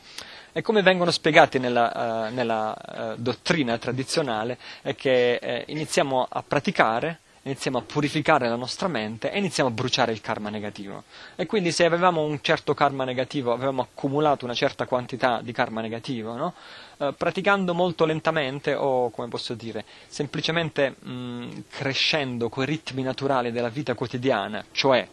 [0.57, 6.45] E come vengono spiegati nella, uh, nella uh, dottrina tradizionale è che eh, iniziamo a
[6.47, 11.03] praticare, iniziamo a purificare la nostra mente e iniziamo a bruciare il karma negativo.
[11.35, 15.81] E quindi se avevamo un certo karma negativo, avevamo accumulato una certa quantità di karma
[15.81, 16.55] negativo, no?
[16.99, 23.71] uh, praticando molto lentamente o, come posso dire, semplicemente mh, crescendo coi ritmi naturali della
[23.71, 25.05] vita quotidiana, cioè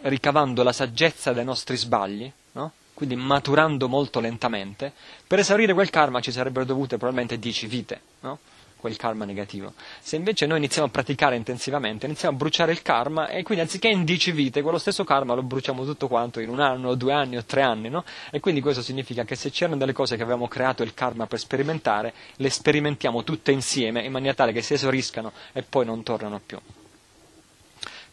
[0.00, 2.32] ricavando la saggezza dai nostri sbagli?
[2.98, 4.92] Quindi maturando molto lentamente,
[5.24, 8.40] per esaurire quel karma ci sarebbero dovute probabilmente 10 vite, no?
[8.74, 9.72] quel karma negativo.
[10.00, 13.86] Se invece noi iniziamo a praticare intensivamente, iniziamo a bruciare il karma e quindi anziché
[13.86, 17.36] in 10 vite, quello stesso karma lo bruciamo tutto quanto in un anno, due anni
[17.36, 18.02] o tre anni, no?
[18.32, 21.38] E quindi questo significa che se c'erano delle cose che avevamo creato il karma per
[21.38, 26.40] sperimentare, le sperimentiamo tutte insieme in maniera tale che si esauriscano e poi non tornano
[26.44, 26.58] più.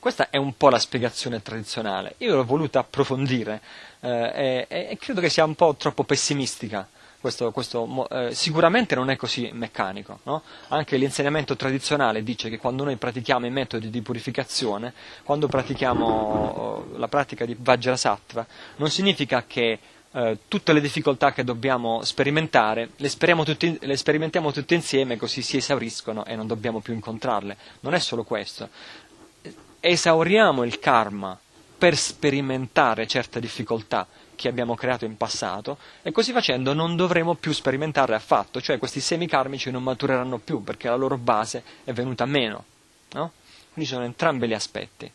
[0.05, 2.13] Questa è un po' la spiegazione tradizionale.
[2.19, 3.59] Io l'ho voluta approfondire
[4.01, 6.87] eh, e, e, credo che sia un po' troppo pessimistica
[7.19, 10.19] questo, questo eh, sicuramente non è così meccanico.
[10.25, 10.43] No?
[10.67, 14.93] Anche l'insegnamento tradizionale dice che quando noi pratichiamo i metodi di purificazione,
[15.23, 18.45] quando pratichiamo oh, la pratica di Vajrasattva,
[18.75, 19.79] non significa che
[20.15, 23.09] eh, tutte le difficoltà che dobbiamo sperimentare le,
[23.43, 27.57] tutti, le sperimentiamo tutte insieme così si esauriscono e non dobbiamo più incontrarle.
[27.81, 28.69] Non è solo questo.
[29.87, 31.37] Esauriamo il karma
[31.77, 37.51] per sperimentare certe difficoltà che abbiamo creato in passato e così facendo non dovremo più
[37.51, 42.25] sperimentarle affatto, cioè questi semi karmici non matureranno più perché la loro base è venuta
[42.25, 42.63] meno.
[43.11, 43.33] No?
[43.73, 45.11] Quindi sono entrambi gli aspetti.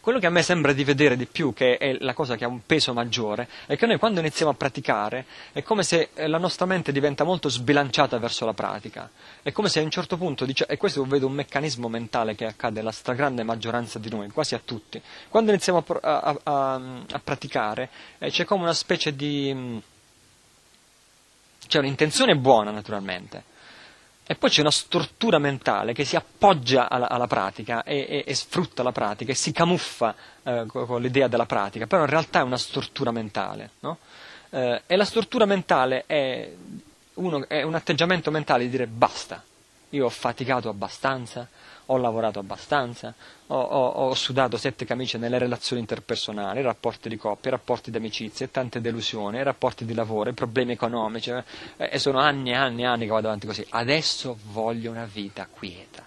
[0.00, 2.48] Quello che a me sembra di vedere di più, che è la cosa che ha
[2.48, 6.38] un peso maggiore, è che noi quando iniziamo a praticare è come se eh, la
[6.38, 9.10] nostra mente diventa molto sbilanciata verso la pratica.
[9.42, 12.80] È come se a un certo punto, e questo vedo un meccanismo mentale che accade
[12.80, 17.90] alla stragrande maggioranza di noi, quasi a tutti, quando iniziamo a, a, a, a praticare
[18.18, 19.52] eh, c'è come una specie di...
[19.54, 19.78] Mm,
[21.66, 23.44] c'è un'intenzione buona naturalmente,
[24.30, 28.34] e poi c'è una struttura mentale che si appoggia alla, alla pratica e, e, e,
[28.34, 32.40] sfrutta la pratica e si camuffa eh, con, con, l'idea della pratica, però in realtà
[32.40, 33.70] è una struttura mentale.
[33.80, 33.96] No?
[34.50, 36.46] Eh, e la struttura mentale è,
[37.14, 39.42] uno, è un atteggiamento mentale di dire basta,
[39.88, 41.48] io ho faticato abbastanza,
[41.90, 43.14] ho lavorato abbastanza,
[43.46, 48.46] ho, ho, ho, sudato sette camicie nelle relazioni interpersonali, rapporti di coppia, rapporti di amicizia,
[48.48, 51.44] tante delusioni, rapporti di lavoro, problemi economici, eh,
[51.76, 53.66] e sono anni e anni e anni che vado avanti così.
[53.70, 56.04] Adesso voglio una vita quieta,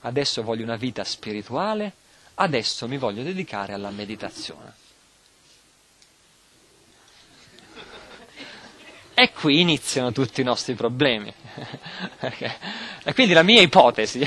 [0.00, 1.92] adesso voglio una vita spirituale,
[2.34, 4.83] adesso mi voglio dedicare alla meditazione.
[9.16, 11.32] E qui iniziano tutti i nostri problemi.
[13.04, 14.18] e quindi la mia ipotesi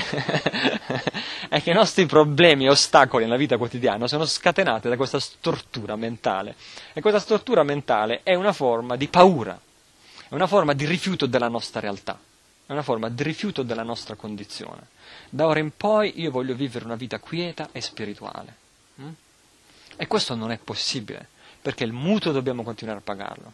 [1.48, 5.94] è che i nostri problemi e ostacoli nella vita quotidiana sono scatenati da questa stortura
[5.94, 6.54] mentale.
[6.94, 9.60] E questa stortura mentale è una forma di paura,
[10.26, 12.18] è una forma di rifiuto della nostra realtà,
[12.64, 14.86] è una forma di rifiuto della nostra condizione.
[15.28, 18.56] Da ora in poi io voglio vivere una vita quieta e spirituale.
[19.02, 19.10] Mm?
[19.96, 21.28] E questo non è possibile,
[21.60, 23.52] perché il mutuo dobbiamo continuare a pagarlo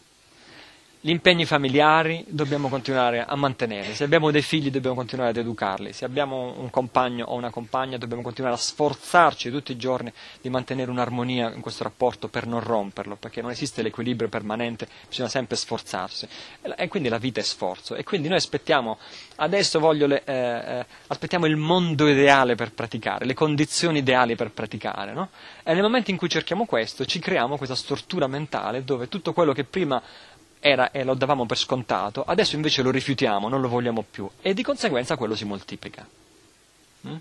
[1.07, 5.93] gli impegni familiari dobbiamo continuare a mantenere, se abbiamo dei figli dobbiamo continuare ad educarli,
[5.93, 10.49] se abbiamo un compagno o una compagna dobbiamo continuare a sforzarci tutti i giorni di
[10.49, 15.57] mantenere un'armonia in questo rapporto per non romperlo, perché non esiste l'equilibrio permanente, bisogna sempre
[15.57, 16.27] sforzarsi.
[16.75, 17.97] E quindi la vita è sforzo.
[17.97, 18.97] E quindi noi aspettiamo,
[19.37, 25.13] adesso le, eh, eh, aspettiamo il mondo ideale per praticare, le condizioni ideali per praticare,
[25.13, 25.29] no?
[25.65, 29.53] E nel momento in cui cerchiamo questo ci creiamo questa stortura mentale dove tutto quello
[29.53, 30.03] che prima
[30.67, 34.55] era e lo davamo per scontato, adesso invece lo rifiutiamo, non lo vogliamo più e
[34.55, 36.09] di conseguenza quello si moltiplica.
[37.07, 37.17] Mm?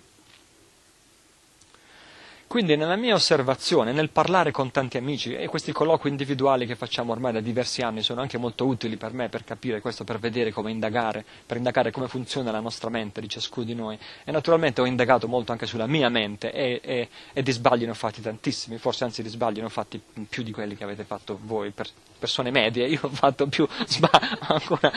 [2.54, 7.12] Quindi nella mia osservazione, nel parlare con tanti amici, e questi colloqui individuali che facciamo
[7.12, 10.52] ormai da diversi anni sono anche molto utili per me per capire questo, per vedere
[10.52, 13.98] come indagare, per indagare come funziona la nostra mente di ciascuno di noi.
[14.24, 17.90] E naturalmente ho indagato molto anche sulla mia mente e, e, e di sbagli ne
[17.90, 20.00] ho fatti tantissimi, forse anzi di sbagli ne ho fatti
[20.30, 21.88] più di quelli che avete fatto voi, per,
[22.24, 24.90] persone medie, io ho fatto più, sba- ancora,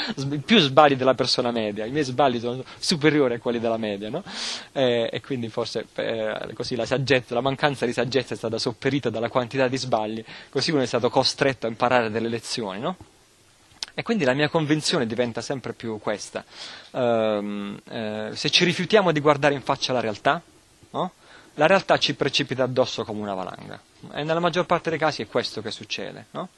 [0.44, 4.22] più sbagli della persona media, i miei sbagli sono superiori a quelli della media, no?
[4.70, 9.10] e, e, quindi forse eh, così la saggezza, la mancanza di saggezza è stata sopperita
[9.10, 12.96] dalla quantità di sbagli, così uno è stato costretto a imparare delle lezioni, no?
[13.94, 16.44] E quindi la mia convinzione diventa sempre più questa.
[16.90, 20.42] Um, eh, se ci rifiutiamo di guardare in faccia la realtà,
[20.90, 21.12] no?
[21.54, 23.80] la realtà ci precipita addosso come una valanga.
[24.12, 26.26] E nella maggior parte dei casi è questo che succede.
[26.32, 26.50] No?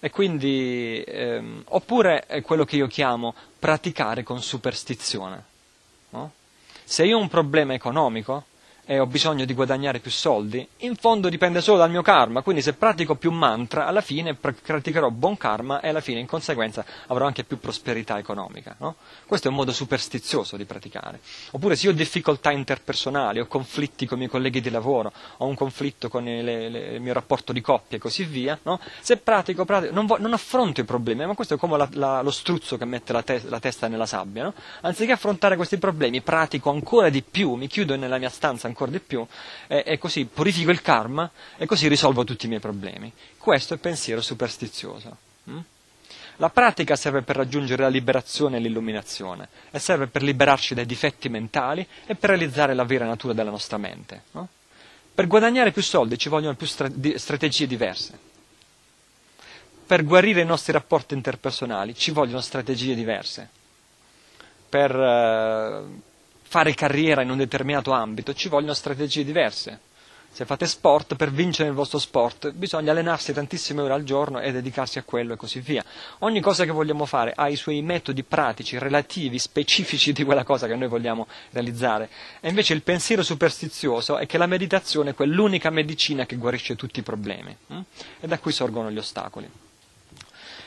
[0.00, 5.44] E quindi, ehm, oppure è quello che io chiamo praticare con superstizione.
[6.10, 6.32] No?
[6.82, 8.46] Se io ho un problema economico,
[8.86, 12.62] e ho bisogno di guadagnare più soldi, in fondo dipende solo dal mio karma, quindi
[12.62, 17.26] se pratico più mantra, alla fine praticherò buon karma e alla fine in conseguenza avrò
[17.26, 18.76] anche più prosperità economica.
[18.78, 18.94] No?
[19.26, 21.18] Questo è un modo superstizioso di praticare.
[21.50, 25.46] Oppure se io ho difficoltà interpersonali, ho conflitti con i miei colleghi di lavoro, ho
[25.46, 28.78] un conflitto con le, le, il mio rapporto di coppia e così via, no?
[29.00, 32.22] se pratico, pratico non, vo- non, affronto i problemi, ma questo è come la, la,
[32.22, 34.44] lo struzzo che mette la, te- la testa nella sabbia.
[34.44, 34.54] No?
[34.82, 39.00] Anziché affrontare questi problemi, pratico ancora di più, mi chiudo nella mia stanza ancora di
[39.00, 39.26] più,
[39.66, 43.10] e, e così purifico il karma e così risolvo tutti i miei problemi.
[43.38, 45.16] Questo è pensiero superstizioso.
[45.50, 45.58] Mm?
[46.36, 51.30] La pratica serve per raggiungere la liberazione e l'illuminazione e serve per liberarci dai difetti
[51.30, 54.24] mentali e per realizzare la vera natura della nostra mente.
[54.32, 54.48] No?
[55.14, 58.18] Per guadagnare più soldi ci vogliono più strategie diverse.
[59.86, 63.48] Per guarire i nostri rapporti interpersonali ci vogliono strategie diverse.
[64.68, 66.02] Per, uh,
[66.56, 69.78] fare carriera in un determinato ambito ci vogliono strategie diverse.
[70.30, 74.52] Se fate sport, per vincere il vostro sport bisogna allenarsi tantissime ore al giorno e
[74.52, 75.84] dedicarsi a quello e così via.
[76.20, 80.66] Ogni cosa che vogliamo fare ha i suoi metodi pratici, relativi, specifici di quella cosa
[80.66, 82.08] che noi vogliamo realizzare.
[82.40, 87.00] E invece il pensiero superstizioso è che la meditazione è quell'unica medicina che guarisce tutti
[87.00, 87.54] i problemi.
[87.66, 87.80] Hm?
[88.20, 89.65] E da qui sorgono gli ostacoli.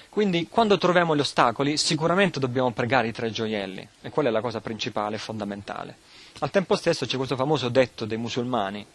[0.09, 4.41] Quindi quando troviamo gli ostacoli sicuramente dobbiamo pregare i tre gioielli e quella è la
[4.41, 5.97] cosa principale e fondamentale.
[6.39, 8.85] Al tempo stesso c'è questo famoso detto dei musulmani,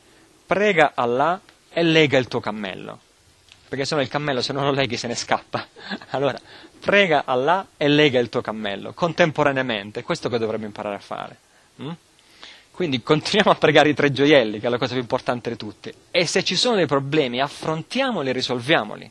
[0.45, 2.99] prega Allah e lega il tuo cammello.
[3.69, 5.67] Perché se no il cammello se non lo leghi se ne scappa.
[6.11, 6.39] Allora,
[6.81, 10.03] prega Allah e lega il tuo cammello contemporaneamente.
[10.03, 11.39] Questo che dovremmo imparare a fare.
[11.83, 11.91] Mm?
[12.71, 15.95] Quindi continuiamo a pregare i tre gioielli, che è la cosa più importante di tutti.
[16.11, 19.11] E se ci sono dei problemi, affrontiamoli e risolviamoli.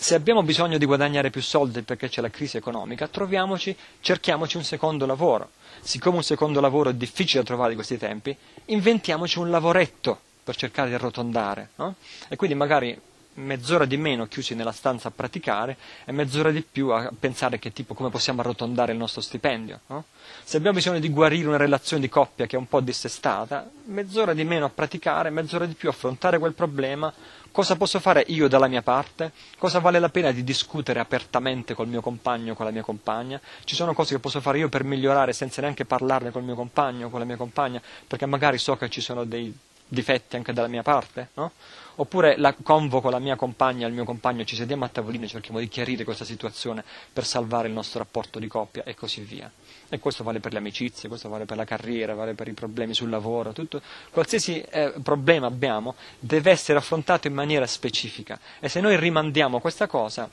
[0.00, 4.62] Se abbiamo bisogno di guadagnare più soldi perché c'è la crisi economica, troviamoci, cerchiamoci un
[4.62, 5.50] secondo lavoro.
[5.80, 8.34] Siccome un secondo lavoro è difficile da trovare in questi tempi,
[8.66, 11.70] inventiamoci un lavoretto per cercare di arrotondare.
[11.74, 11.96] No?
[12.28, 12.96] E quindi magari
[13.38, 17.72] mezz'ora di meno chiusi nella stanza a praticare e mezz'ora di più a pensare che
[17.72, 19.80] tipo come possiamo arrotondare il nostro stipendio.
[19.88, 20.04] No?
[20.44, 24.32] Se abbiamo bisogno di guarire una relazione di coppia che è un po' dissestata, mezz'ora
[24.32, 27.12] di meno a praticare, mezz'ora di più a affrontare quel problema,
[27.50, 29.32] cosa posso fare io dalla mia parte?
[29.58, 33.40] Cosa vale la pena di discutere apertamente col mio compagno o con la mia compagna?
[33.64, 37.06] Ci sono cose che posso fare io per migliorare senza neanche parlarne col mio compagno
[37.06, 39.56] o con la mia compagna, perché magari so che ci sono dei
[39.88, 41.52] difetti anche dalla mia parte, no?
[41.96, 45.58] Oppure la, convoco la mia compagna, il mio compagno, ci sediamo a tavolino e cerchiamo
[45.58, 49.50] di chiarire questa situazione per salvare il nostro rapporto di coppia e così via.
[49.90, 52.92] E questo vale per le amicizie, questo vale per la carriera, vale per i problemi
[52.92, 58.80] sul lavoro, tutto, qualsiasi eh, problema abbiamo deve essere affrontato in maniera specifica e se
[58.80, 60.28] noi rimandiamo questa cosa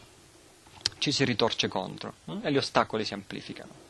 [0.98, 2.40] ci si ritorce contro hm?
[2.44, 3.84] e gli ostacoli si amplificano.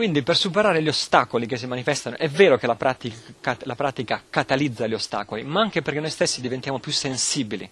[0.00, 4.22] Quindi per superare gli ostacoli che si manifestano, è vero che la pratica, la pratica,
[4.30, 7.70] catalizza gli ostacoli, ma anche perché noi stessi diventiamo più sensibili.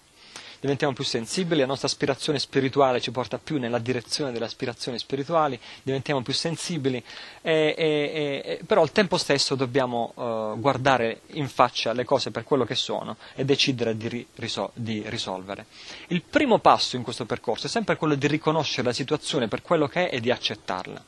[0.59, 5.59] Diventiamo più sensibili, la nostra aspirazione spirituale ci porta più nella direzione delle aspirazioni spirituali,
[5.83, 7.01] diventiamo più sensibili,
[7.41, 12.43] e, e, e, però al tempo stesso dobbiamo uh, guardare in faccia le cose per
[12.43, 15.65] quello che sono e decidere di, risol- di risolvere.
[16.07, 19.87] Il primo passo in questo percorso è sempre quello di riconoscere la situazione per quello
[19.87, 21.03] che è e di accettarla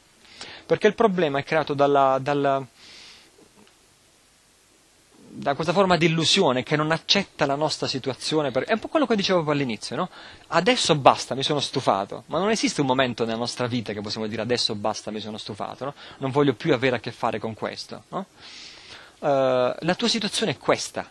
[0.72, 2.66] perché il problema è creato dalla, dalla,
[5.34, 8.52] da questa forma di illusione che non accetta la nostra situazione.
[8.52, 8.64] Per...
[8.64, 10.10] È un po' quello che dicevo all'inizio, no?
[10.48, 14.28] Adesso basta, mi sono stufato, ma non esiste un momento nella nostra vita che possiamo
[14.28, 15.94] dire adesso basta, mi sono stufato, no?
[16.18, 18.26] Non voglio più avere a che fare con questo, no?
[19.20, 19.26] uh,
[19.80, 21.10] la tua situazione è questa.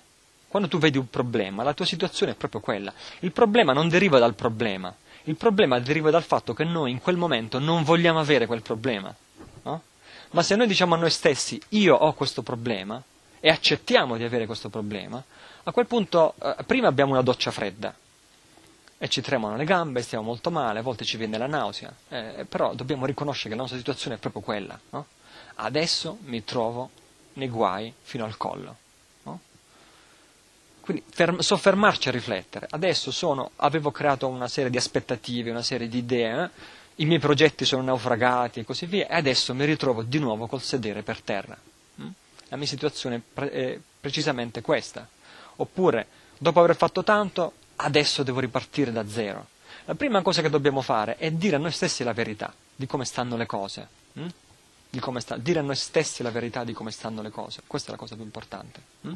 [0.49, 2.93] Quando tu vedi un problema, la tua situazione è proprio quella.
[3.21, 4.95] Il problema non deriva dal problema,
[5.25, 9.15] il problema deriva dal fatto che noi in quel momento non vogliamo avere quel problema.
[10.33, 13.03] Ma se noi diciamo a noi stessi io ho questo problema
[13.41, 15.23] e accettiamo di avere questo problema,
[15.63, 17.95] a quel punto eh, prima abbiamo una doccia fredda
[18.99, 22.45] e ci tremano le gambe, stiamo molto male, a volte ci viene la nausea, eh,
[22.49, 24.79] però dobbiamo riconoscere che la nostra situazione è proprio quella.
[24.91, 25.07] No?
[25.55, 26.91] Adesso mi trovo
[27.35, 28.77] nei guai fino al collo.
[29.23, 29.41] No?
[30.81, 32.67] Quindi ferm- soffermarci a riflettere.
[32.69, 36.43] Adesso sono, avevo creato una serie di aspettative, una serie di idee.
[36.45, 36.79] Eh?
[37.01, 40.61] i miei progetti sono naufragati e così via, e adesso mi ritrovo di nuovo col
[40.61, 41.57] sedere per terra.
[42.51, 45.09] La mia situazione è precisamente questa.
[45.57, 46.07] Oppure,
[46.39, 49.47] dopo aver fatto tanto, adesso devo ripartire da zero.
[49.85, 53.05] La prima cosa che dobbiamo fare è dire a noi stessi la verità di come
[53.05, 53.89] stanno le cose.
[54.19, 54.29] Mm?
[55.19, 57.63] Sta, dire a noi stessi la verità di come stanno le cose.
[57.67, 58.81] Questa è la cosa più importante.
[59.07, 59.13] Mm?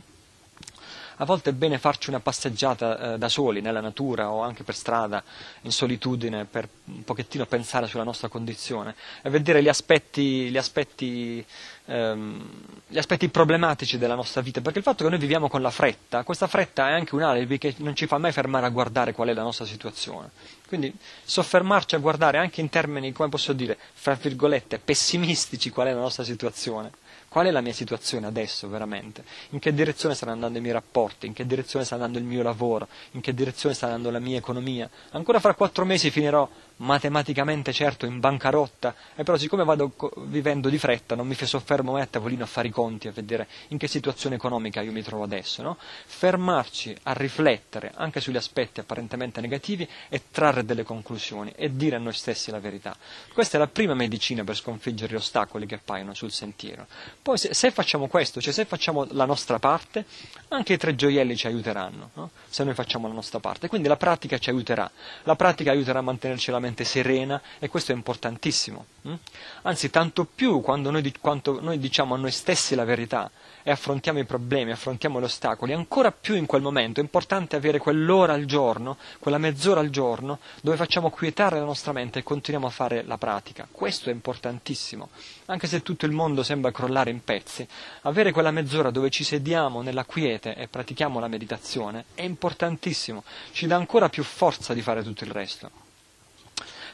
[1.16, 4.74] A volte è bene farci una passeggiata eh, da soli, nella natura o anche per
[4.74, 5.22] strada,
[5.62, 11.44] in solitudine, per un pochettino pensare sulla nostra condizione e vedere gli aspetti, gli aspetti,
[11.84, 12.50] ehm,
[12.88, 16.24] gli aspetti problematici della nostra vita, perché il fatto che noi viviamo con la fretta,
[16.24, 19.28] questa fretta è anche un alibi che non ci fa mai fermare a guardare qual
[19.28, 20.30] è la nostra situazione.
[20.66, 20.92] Quindi
[21.24, 26.00] soffermarci a guardare anche in termini, come posso dire, fra virgolette, pessimistici qual è la
[26.00, 27.02] nostra situazione
[27.34, 29.24] qual è la mia situazione adesso veramente?
[29.50, 31.26] In che direzione stanno andando i miei rapporti?
[31.26, 32.86] In che direzione sta andando il mio lavoro?
[33.10, 34.88] In che direzione sta andando la mia economia?
[35.10, 39.92] Ancora fra quattro mesi finirò matematicamente certo in bancarotta, e però siccome vado
[40.26, 43.46] vivendo di fretta non mi soffermo mai a tavolino a fare i conti, a vedere
[43.68, 45.76] in che situazione economica io mi trovo adesso, no?
[45.78, 51.98] Fermarci a riflettere anche sugli aspetti apparentemente negativi e trarre delle conclusioni e dire a
[51.98, 52.96] noi stessi la verità.
[53.32, 56.86] Questa è la prima medicina per sconfiggere gli ostacoli che appaiono sul sentiero.
[57.22, 60.04] Poi se, se facciamo questo, cioè se facciamo la nostra parte,
[60.48, 62.30] anche i tre gioielli ci aiuteranno, no?
[62.48, 63.68] se noi facciamo la nostra parte.
[63.68, 64.90] Quindi la pratica ci aiuterà,
[65.24, 68.86] la pratica aiuterà a mantenerci la mente serena e questo è importantissimo.
[69.02, 69.14] Hm?
[69.62, 73.30] Anzi, tanto più quando noi, quando noi diciamo a noi stessi la verità
[73.62, 77.78] e affrontiamo i problemi, affrontiamo gli ostacoli, ancora più in quel momento è importante avere
[77.78, 82.66] quell'ora al giorno, quella mezz'ora al giorno, dove facciamo quietare la nostra mente e continuiamo
[82.66, 83.66] a fare la pratica.
[83.70, 85.10] Questo è importantissimo.
[85.46, 87.66] Anche se tutto il mondo sembra crollare in pezzi,
[88.02, 93.22] avere quella mezz'ora dove ci sediamo nella quiete e pratichiamo la meditazione è importantissimo,
[93.52, 95.83] ci dà ancora più forza di fare tutto il resto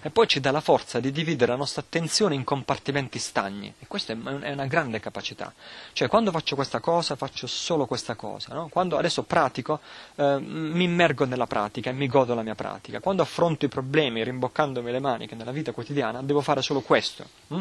[0.02, 3.86] e poi ci dà la forza di dividere la nostra attenzione in compartimenti stagni e
[3.86, 5.52] questa è una grande capacità.
[5.92, 8.68] Cioè quando faccio questa cosa faccio solo questa cosa, no?
[8.68, 9.80] quando adesso pratico
[10.14, 14.24] eh, mi immergo nella pratica e mi godo la mia pratica, quando affronto i problemi
[14.24, 17.24] rimboccandomi le maniche nella vita quotidiana devo fare solo questo.
[17.48, 17.60] Hm?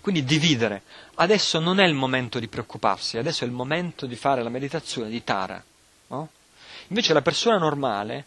[0.00, 0.82] Quindi dividere.
[1.16, 5.10] Adesso non è il momento di preoccuparsi, adesso è il momento di fare la meditazione
[5.10, 5.62] di Tara.
[6.08, 6.28] No?
[6.88, 8.24] Invece la persona normale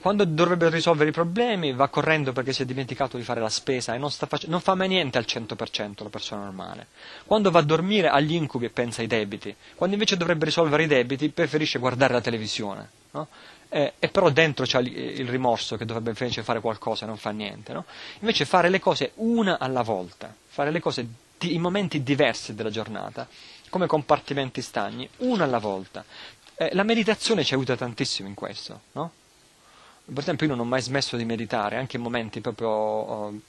[0.00, 3.94] quando dovrebbe risolvere i problemi va correndo perché si è dimenticato di fare la spesa
[3.94, 6.88] e non, face- non, fa mai niente al 100% la persona normale.
[7.24, 9.54] Quando va a dormire ha gli incubi e pensa ai debiti.
[9.74, 12.90] Quando invece dovrebbe risolvere i debiti preferisce guardare la televisione.
[13.12, 13.28] No?
[13.68, 17.30] E, e, però dentro c'è il rimorso che dovrebbe invece fare qualcosa e non fa
[17.30, 17.72] niente.
[17.72, 17.84] No?
[18.20, 21.06] Invece fare le cose una alla volta, fare le cose
[21.38, 23.28] di- in momenti diversi della giornata,
[23.68, 26.04] come compartimenti stagni, una alla volta.
[26.56, 29.12] Eh, la meditazione ci aiuta tantissimo in questo, no?
[30.06, 33.40] Per esempio, io non ho mai smesso di meditare, anche in momenti proprio uh,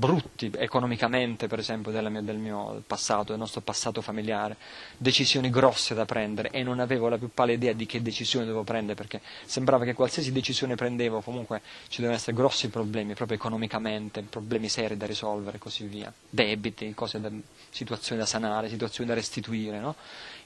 [0.00, 4.56] brutti economicamente, per esempio, mia, del mio passato, del nostro passato familiare,
[4.96, 8.64] decisioni grosse da prendere e non avevo la più pallida idea di che decisione dovevo
[8.64, 14.22] prendere perché sembrava che qualsiasi decisione prendevo comunque ci devono essere grossi problemi, proprio economicamente,
[14.22, 17.30] problemi seri da risolvere e così via, debiti, da,
[17.70, 19.94] situazioni da sanare, situazioni da restituire, no?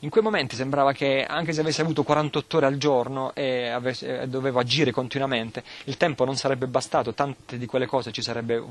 [0.04, 4.28] In quei momenti sembrava che anche se avessi avuto 48 ore al giorno e, avesse,
[4.28, 8.62] dovevo agire continuamente, il tempo non sarebbe bastato, tante di quelle cose ci sarebbe eh,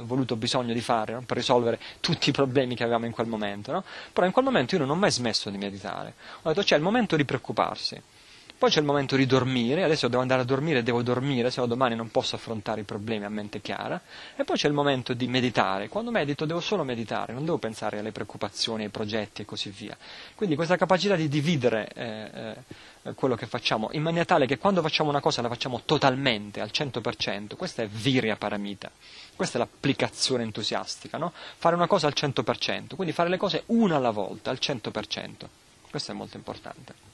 [0.00, 1.22] voluto bisogno di fare no?
[1.26, 3.72] per risolvere tutti i problemi che avevamo in quel momento.
[3.72, 3.84] No?
[4.12, 6.14] Però in quel momento io non ho mai smesso di meditare.
[6.42, 8.00] Ho detto c'è il momento di preoccuparsi.
[8.60, 11.66] Poi c'è il momento di dormire, adesso devo andare a dormire, devo dormire, se no
[11.66, 13.98] domani non posso affrontare i problemi a mente chiara.
[14.36, 15.88] E poi c'è il momento di meditare.
[15.88, 19.96] Quando medito devo solo meditare, non devo pensare alle preoccupazioni, ai progetti e così via.
[20.34, 22.56] Quindi questa capacità di dividere eh,
[23.04, 26.60] eh, quello che facciamo in maniera tale che quando facciamo una cosa la facciamo totalmente,
[26.60, 28.90] al 100%, questa è virya paramita.
[29.34, 31.32] Questa è l'applicazione entusiastica, no?
[31.56, 35.46] Fare una cosa al 100%, quindi fare le cose una alla volta, al 100%.
[35.88, 37.09] Questo è molto importante.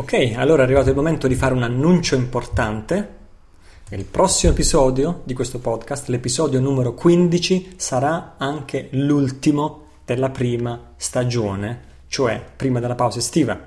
[0.00, 3.16] Ok, allora è arrivato il momento di fare un annuncio importante.
[3.90, 11.82] Il prossimo episodio di questo podcast, l'episodio numero 15, sarà anche l'ultimo della prima stagione,
[12.08, 13.60] cioè prima della pausa estiva.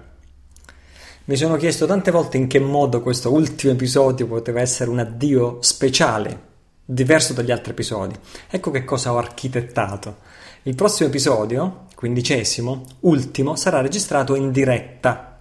[1.25, 5.59] Mi sono chiesto tante volte in che modo questo ultimo episodio poteva essere un addio
[5.61, 6.41] speciale,
[6.83, 8.15] diverso dagli altri episodi.
[8.49, 10.15] Ecco che cosa ho architettato.
[10.63, 15.32] Il prossimo episodio, quindicesimo, ultimo, sarà registrato in diretta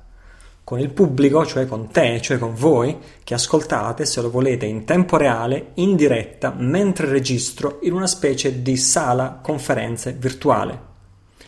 [0.65, 4.85] con il pubblico, cioè con te, cioè con voi, che ascoltate, se lo volete, in
[4.85, 10.91] tempo reale, in diretta, mentre registro, in una specie di sala conferenze virtuale.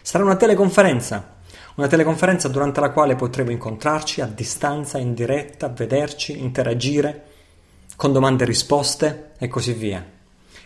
[0.02, 1.36] Sarà una teleconferenza,
[1.76, 7.24] una teleconferenza durante la quale potremo incontrarci a distanza, in diretta, vederci, interagire,
[7.96, 10.04] con domande e risposte e così via.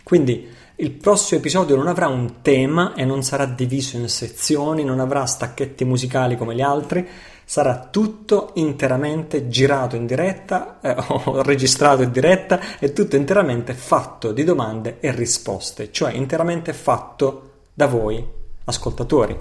[0.03, 0.47] Quindi
[0.77, 5.25] il prossimo episodio non avrà un tema e non sarà diviso in sezioni, non avrà
[5.25, 7.07] stacchetti musicali come gli altri,
[7.49, 10.95] sarà tutto interamente girato in diretta eh,
[11.25, 17.49] o registrato in diretta e tutto interamente fatto di domande e risposte, cioè interamente fatto
[17.73, 18.23] da voi
[18.65, 19.35] ascoltatori.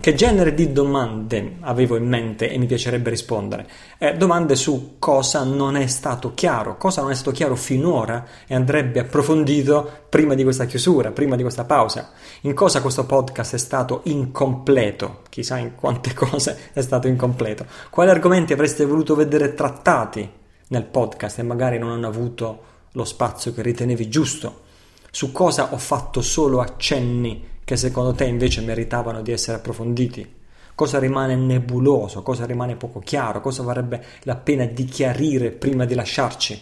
[0.00, 3.68] Che genere di domande avevo in mente e mi piacerebbe rispondere?
[3.98, 8.54] Eh, domande su cosa non è stato chiaro, cosa non è stato chiaro finora e
[8.54, 12.12] andrebbe approfondito prima di questa chiusura, prima di questa pausa.
[12.42, 15.20] In cosa questo podcast è stato incompleto?
[15.28, 17.66] Chissà in quante cose è stato incompleto.
[17.90, 20.26] Quali argomenti avreste voluto vedere trattati
[20.68, 22.62] nel podcast e magari non hanno avuto
[22.92, 24.62] lo spazio che ritenevi giusto?
[25.10, 30.28] Su cosa ho fatto solo accenni che secondo te invece meritavano di essere approfonditi?
[30.74, 35.94] Cosa rimane nebuloso, cosa rimane poco chiaro, cosa varrebbe la pena di chiarire prima di
[35.94, 36.60] lasciarci?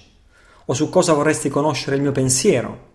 [0.67, 2.89] O su cosa vorresti conoscere il mio pensiero?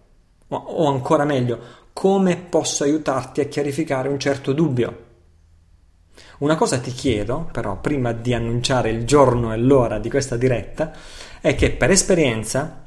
[0.50, 1.60] O ancora meglio,
[1.92, 4.98] come posso aiutarti a chiarificare un certo dubbio?
[6.38, 10.92] Una cosa ti chiedo, però, prima di annunciare il giorno e l'ora di questa diretta,
[11.42, 12.80] è che per esperienza,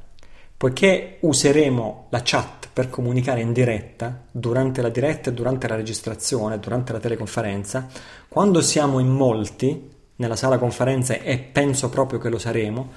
[0.56, 6.92] poiché useremo la chat per comunicare in diretta, durante la diretta durante la registrazione, durante
[6.92, 7.86] la teleconferenza,
[8.28, 12.92] quando siamo in molti nella sala conferenze e penso proprio che lo saremo,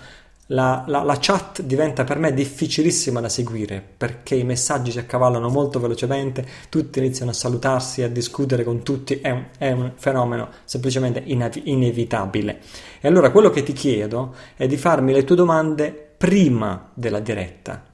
[0.48, 5.48] la, la, la, chat diventa per me difficilissima da seguire perché i messaggi si accavallano
[5.48, 10.50] molto velocemente, tutti iniziano a salutarsi, a discutere con tutti, è un, è un fenomeno
[10.66, 12.60] semplicemente inev- inevitabile.
[13.00, 17.89] E allora quello che ti chiedo è di farmi le tue domande prima della diretta,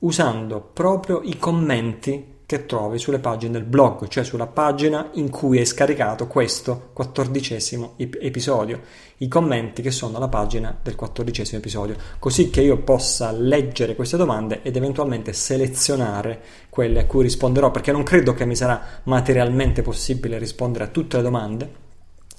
[0.00, 5.58] usando proprio i commenti che trovi sulle pagine del blog, cioè sulla pagina in cui
[5.58, 8.80] hai scaricato questo quattordicesimo episodio,
[9.18, 14.16] i commenti che sono alla pagina del quattordicesimo episodio, così che io possa leggere queste
[14.16, 19.82] domande ed eventualmente selezionare quelle a cui risponderò, perché non credo che mi sarà materialmente
[19.82, 21.72] possibile rispondere a tutte le domande.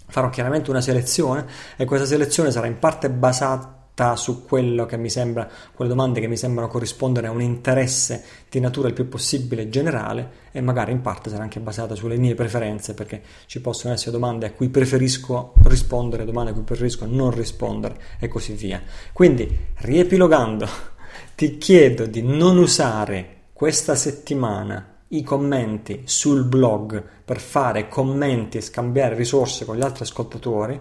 [0.08, 1.46] Farò chiaramente una selezione
[1.78, 3.81] e questa selezione sarà in parte basata
[4.16, 8.60] su quello che mi sembra, quelle domande che mi sembrano corrispondere a un interesse di
[8.60, 12.96] natura il più possibile generale e magari in parte sarà anche basata sulle mie preferenze
[12.96, 17.96] perché ci possono essere domande a cui preferisco rispondere, domande a cui preferisco non rispondere
[18.20, 18.82] e così via.
[19.14, 19.48] Quindi,
[19.78, 20.68] riepilogando,
[21.36, 28.62] ti chiedo di non usare questa settimana i commenti sul blog per fare commenti e
[28.62, 30.80] scambiare risorse con gli altri ascoltatori,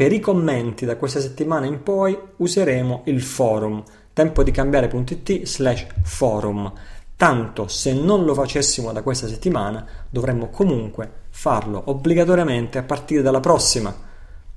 [0.00, 5.88] per i commenti da questa settimana in poi useremo il forum tempo di cambiare.it slash
[6.04, 6.72] forum.
[7.16, 13.40] Tanto se non lo facessimo da questa settimana dovremmo comunque farlo obbligatoriamente a partire dalla
[13.40, 13.94] prossima.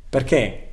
[0.10, 0.73] Perché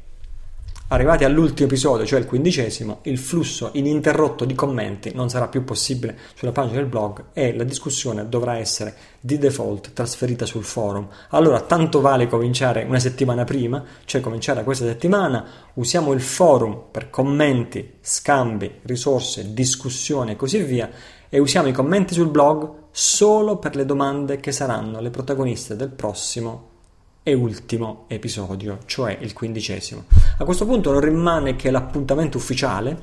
[0.92, 6.18] Arrivati all'ultimo episodio, cioè il quindicesimo, il flusso ininterrotto di commenti non sarà più possibile
[6.34, 11.06] sulla pagina del blog e la discussione dovrà essere di default trasferita sul forum.
[11.28, 17.08] Allora, tanto vale cominciare una settimana prima, cioè cominciare questa settimana, usiamo il forum per
[17.08, 20.90] commenti, scambi, risorse, discussioni e così via
[21.28, 25.90] e usiamo i commenti sul blog solo per le domande che saranno le protagoniste del
[25.90, 26.69] prossimo
[27.22, 30.04] e ultimo episodio, cioè il quindicesimo.
[30.38, 32.96] A questo punto non rimane che l'appuntamento ufficiale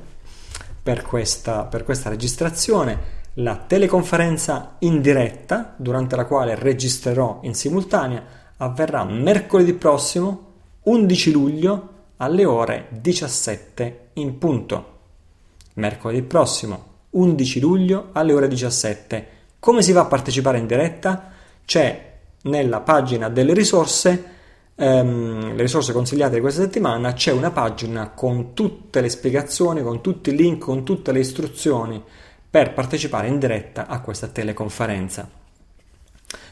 [0.82, 8.24] per questa, per questa registrazione, la teleconferenza in diretta, durante la quale registrerò in simultanea,
[8.56, 10.46] avverrà mercoledì prossimo,
[10.82, 14.96] 11 luglio, alle ore 17 in punto.
[15.74, 19.28] Mercoledì prossimo, 11 luglio, alle ore 17.
[19.60, 21.30] Come si va a partecipare in diretta?
[21.64, 22.07] C'è
[22.42, 24.24] nella pagina delle risorse,
[24.74, 30.00] ehm, le risorse consigliate di questa settimana, c'è una pagina con tutte le spiegazioni, con
[30.00, 32.02] tutti i link, con tutte le istruzioni
[32.50, 35.28] per partecipare in diretta a questa teleconferenza.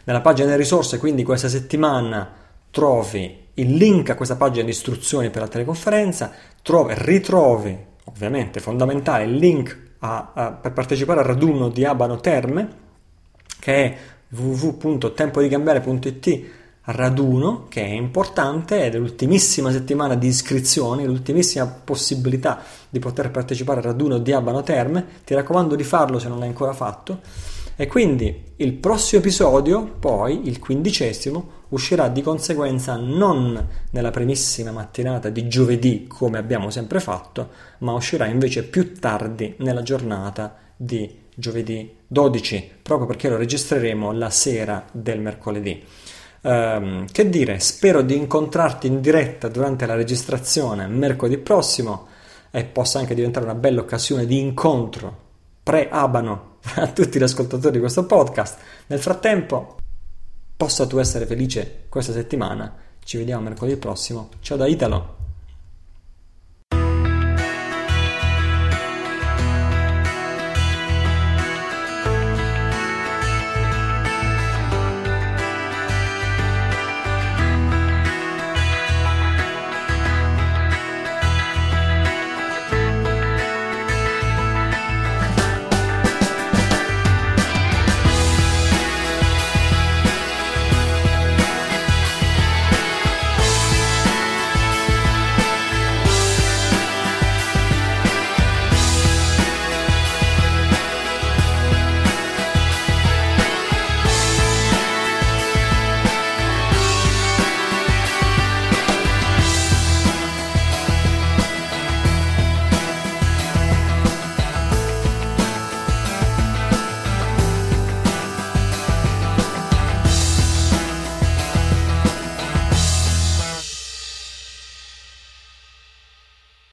[0.05, 5.31] Nella pagina delle risorse, quindi questa settimana, trovi il link a questa pagina di istruzioni
[5.31, 6.31] per la teleconferenza,
[6.63, 12.85] trovi, ritrovi, ovviamente fondamentale, il link a, a, per partecipare al raduno di Abano Terme,
[13.59, 13.97] che è
[14.29, 16.45] www.tempodicambiare.it
[16.87, 23.81] raduno che è importante ed è l'ultimissima settimana di iscrizioni, l'ultimissima possibilità di poter partecipare
[23.81, 25.05] al raduno di Abano Terme.
[25.25, 27.21] Ti raccomando di farlo se non l'hai ancora fatto.
[27.79, 35.29] E quindi il prossimo episodio, poi il quindicesimo, uscirà di conseguenza non nella primissima mattinata
[35.29, 41.96] di giovedì come abbiamo sempre fatto, ma uscirà invece più tardi nella giornata di giovedì
[42.07, 45.85] 12, proprio perché lo registreremo la sera del mercoledì.
[46.43, 52.07] Um, che dire, spero di incontrarti in diretta durante la registrazione mercoledì prossimo
[52.51, 55.25] e possa anche diventare una bella occasione di incontro
[55.63, 58.59] pre-abano a tutti gli ascoltatori di questo podcast.
[58.87, 59.77] Nel frattempo,
[60.57, 62.73] possa tu essere felice questa settimana.
[63.03, 64.31] Ci vediamo mercoledì prossimo.
[64.41, 65.16] Ciao da Italo!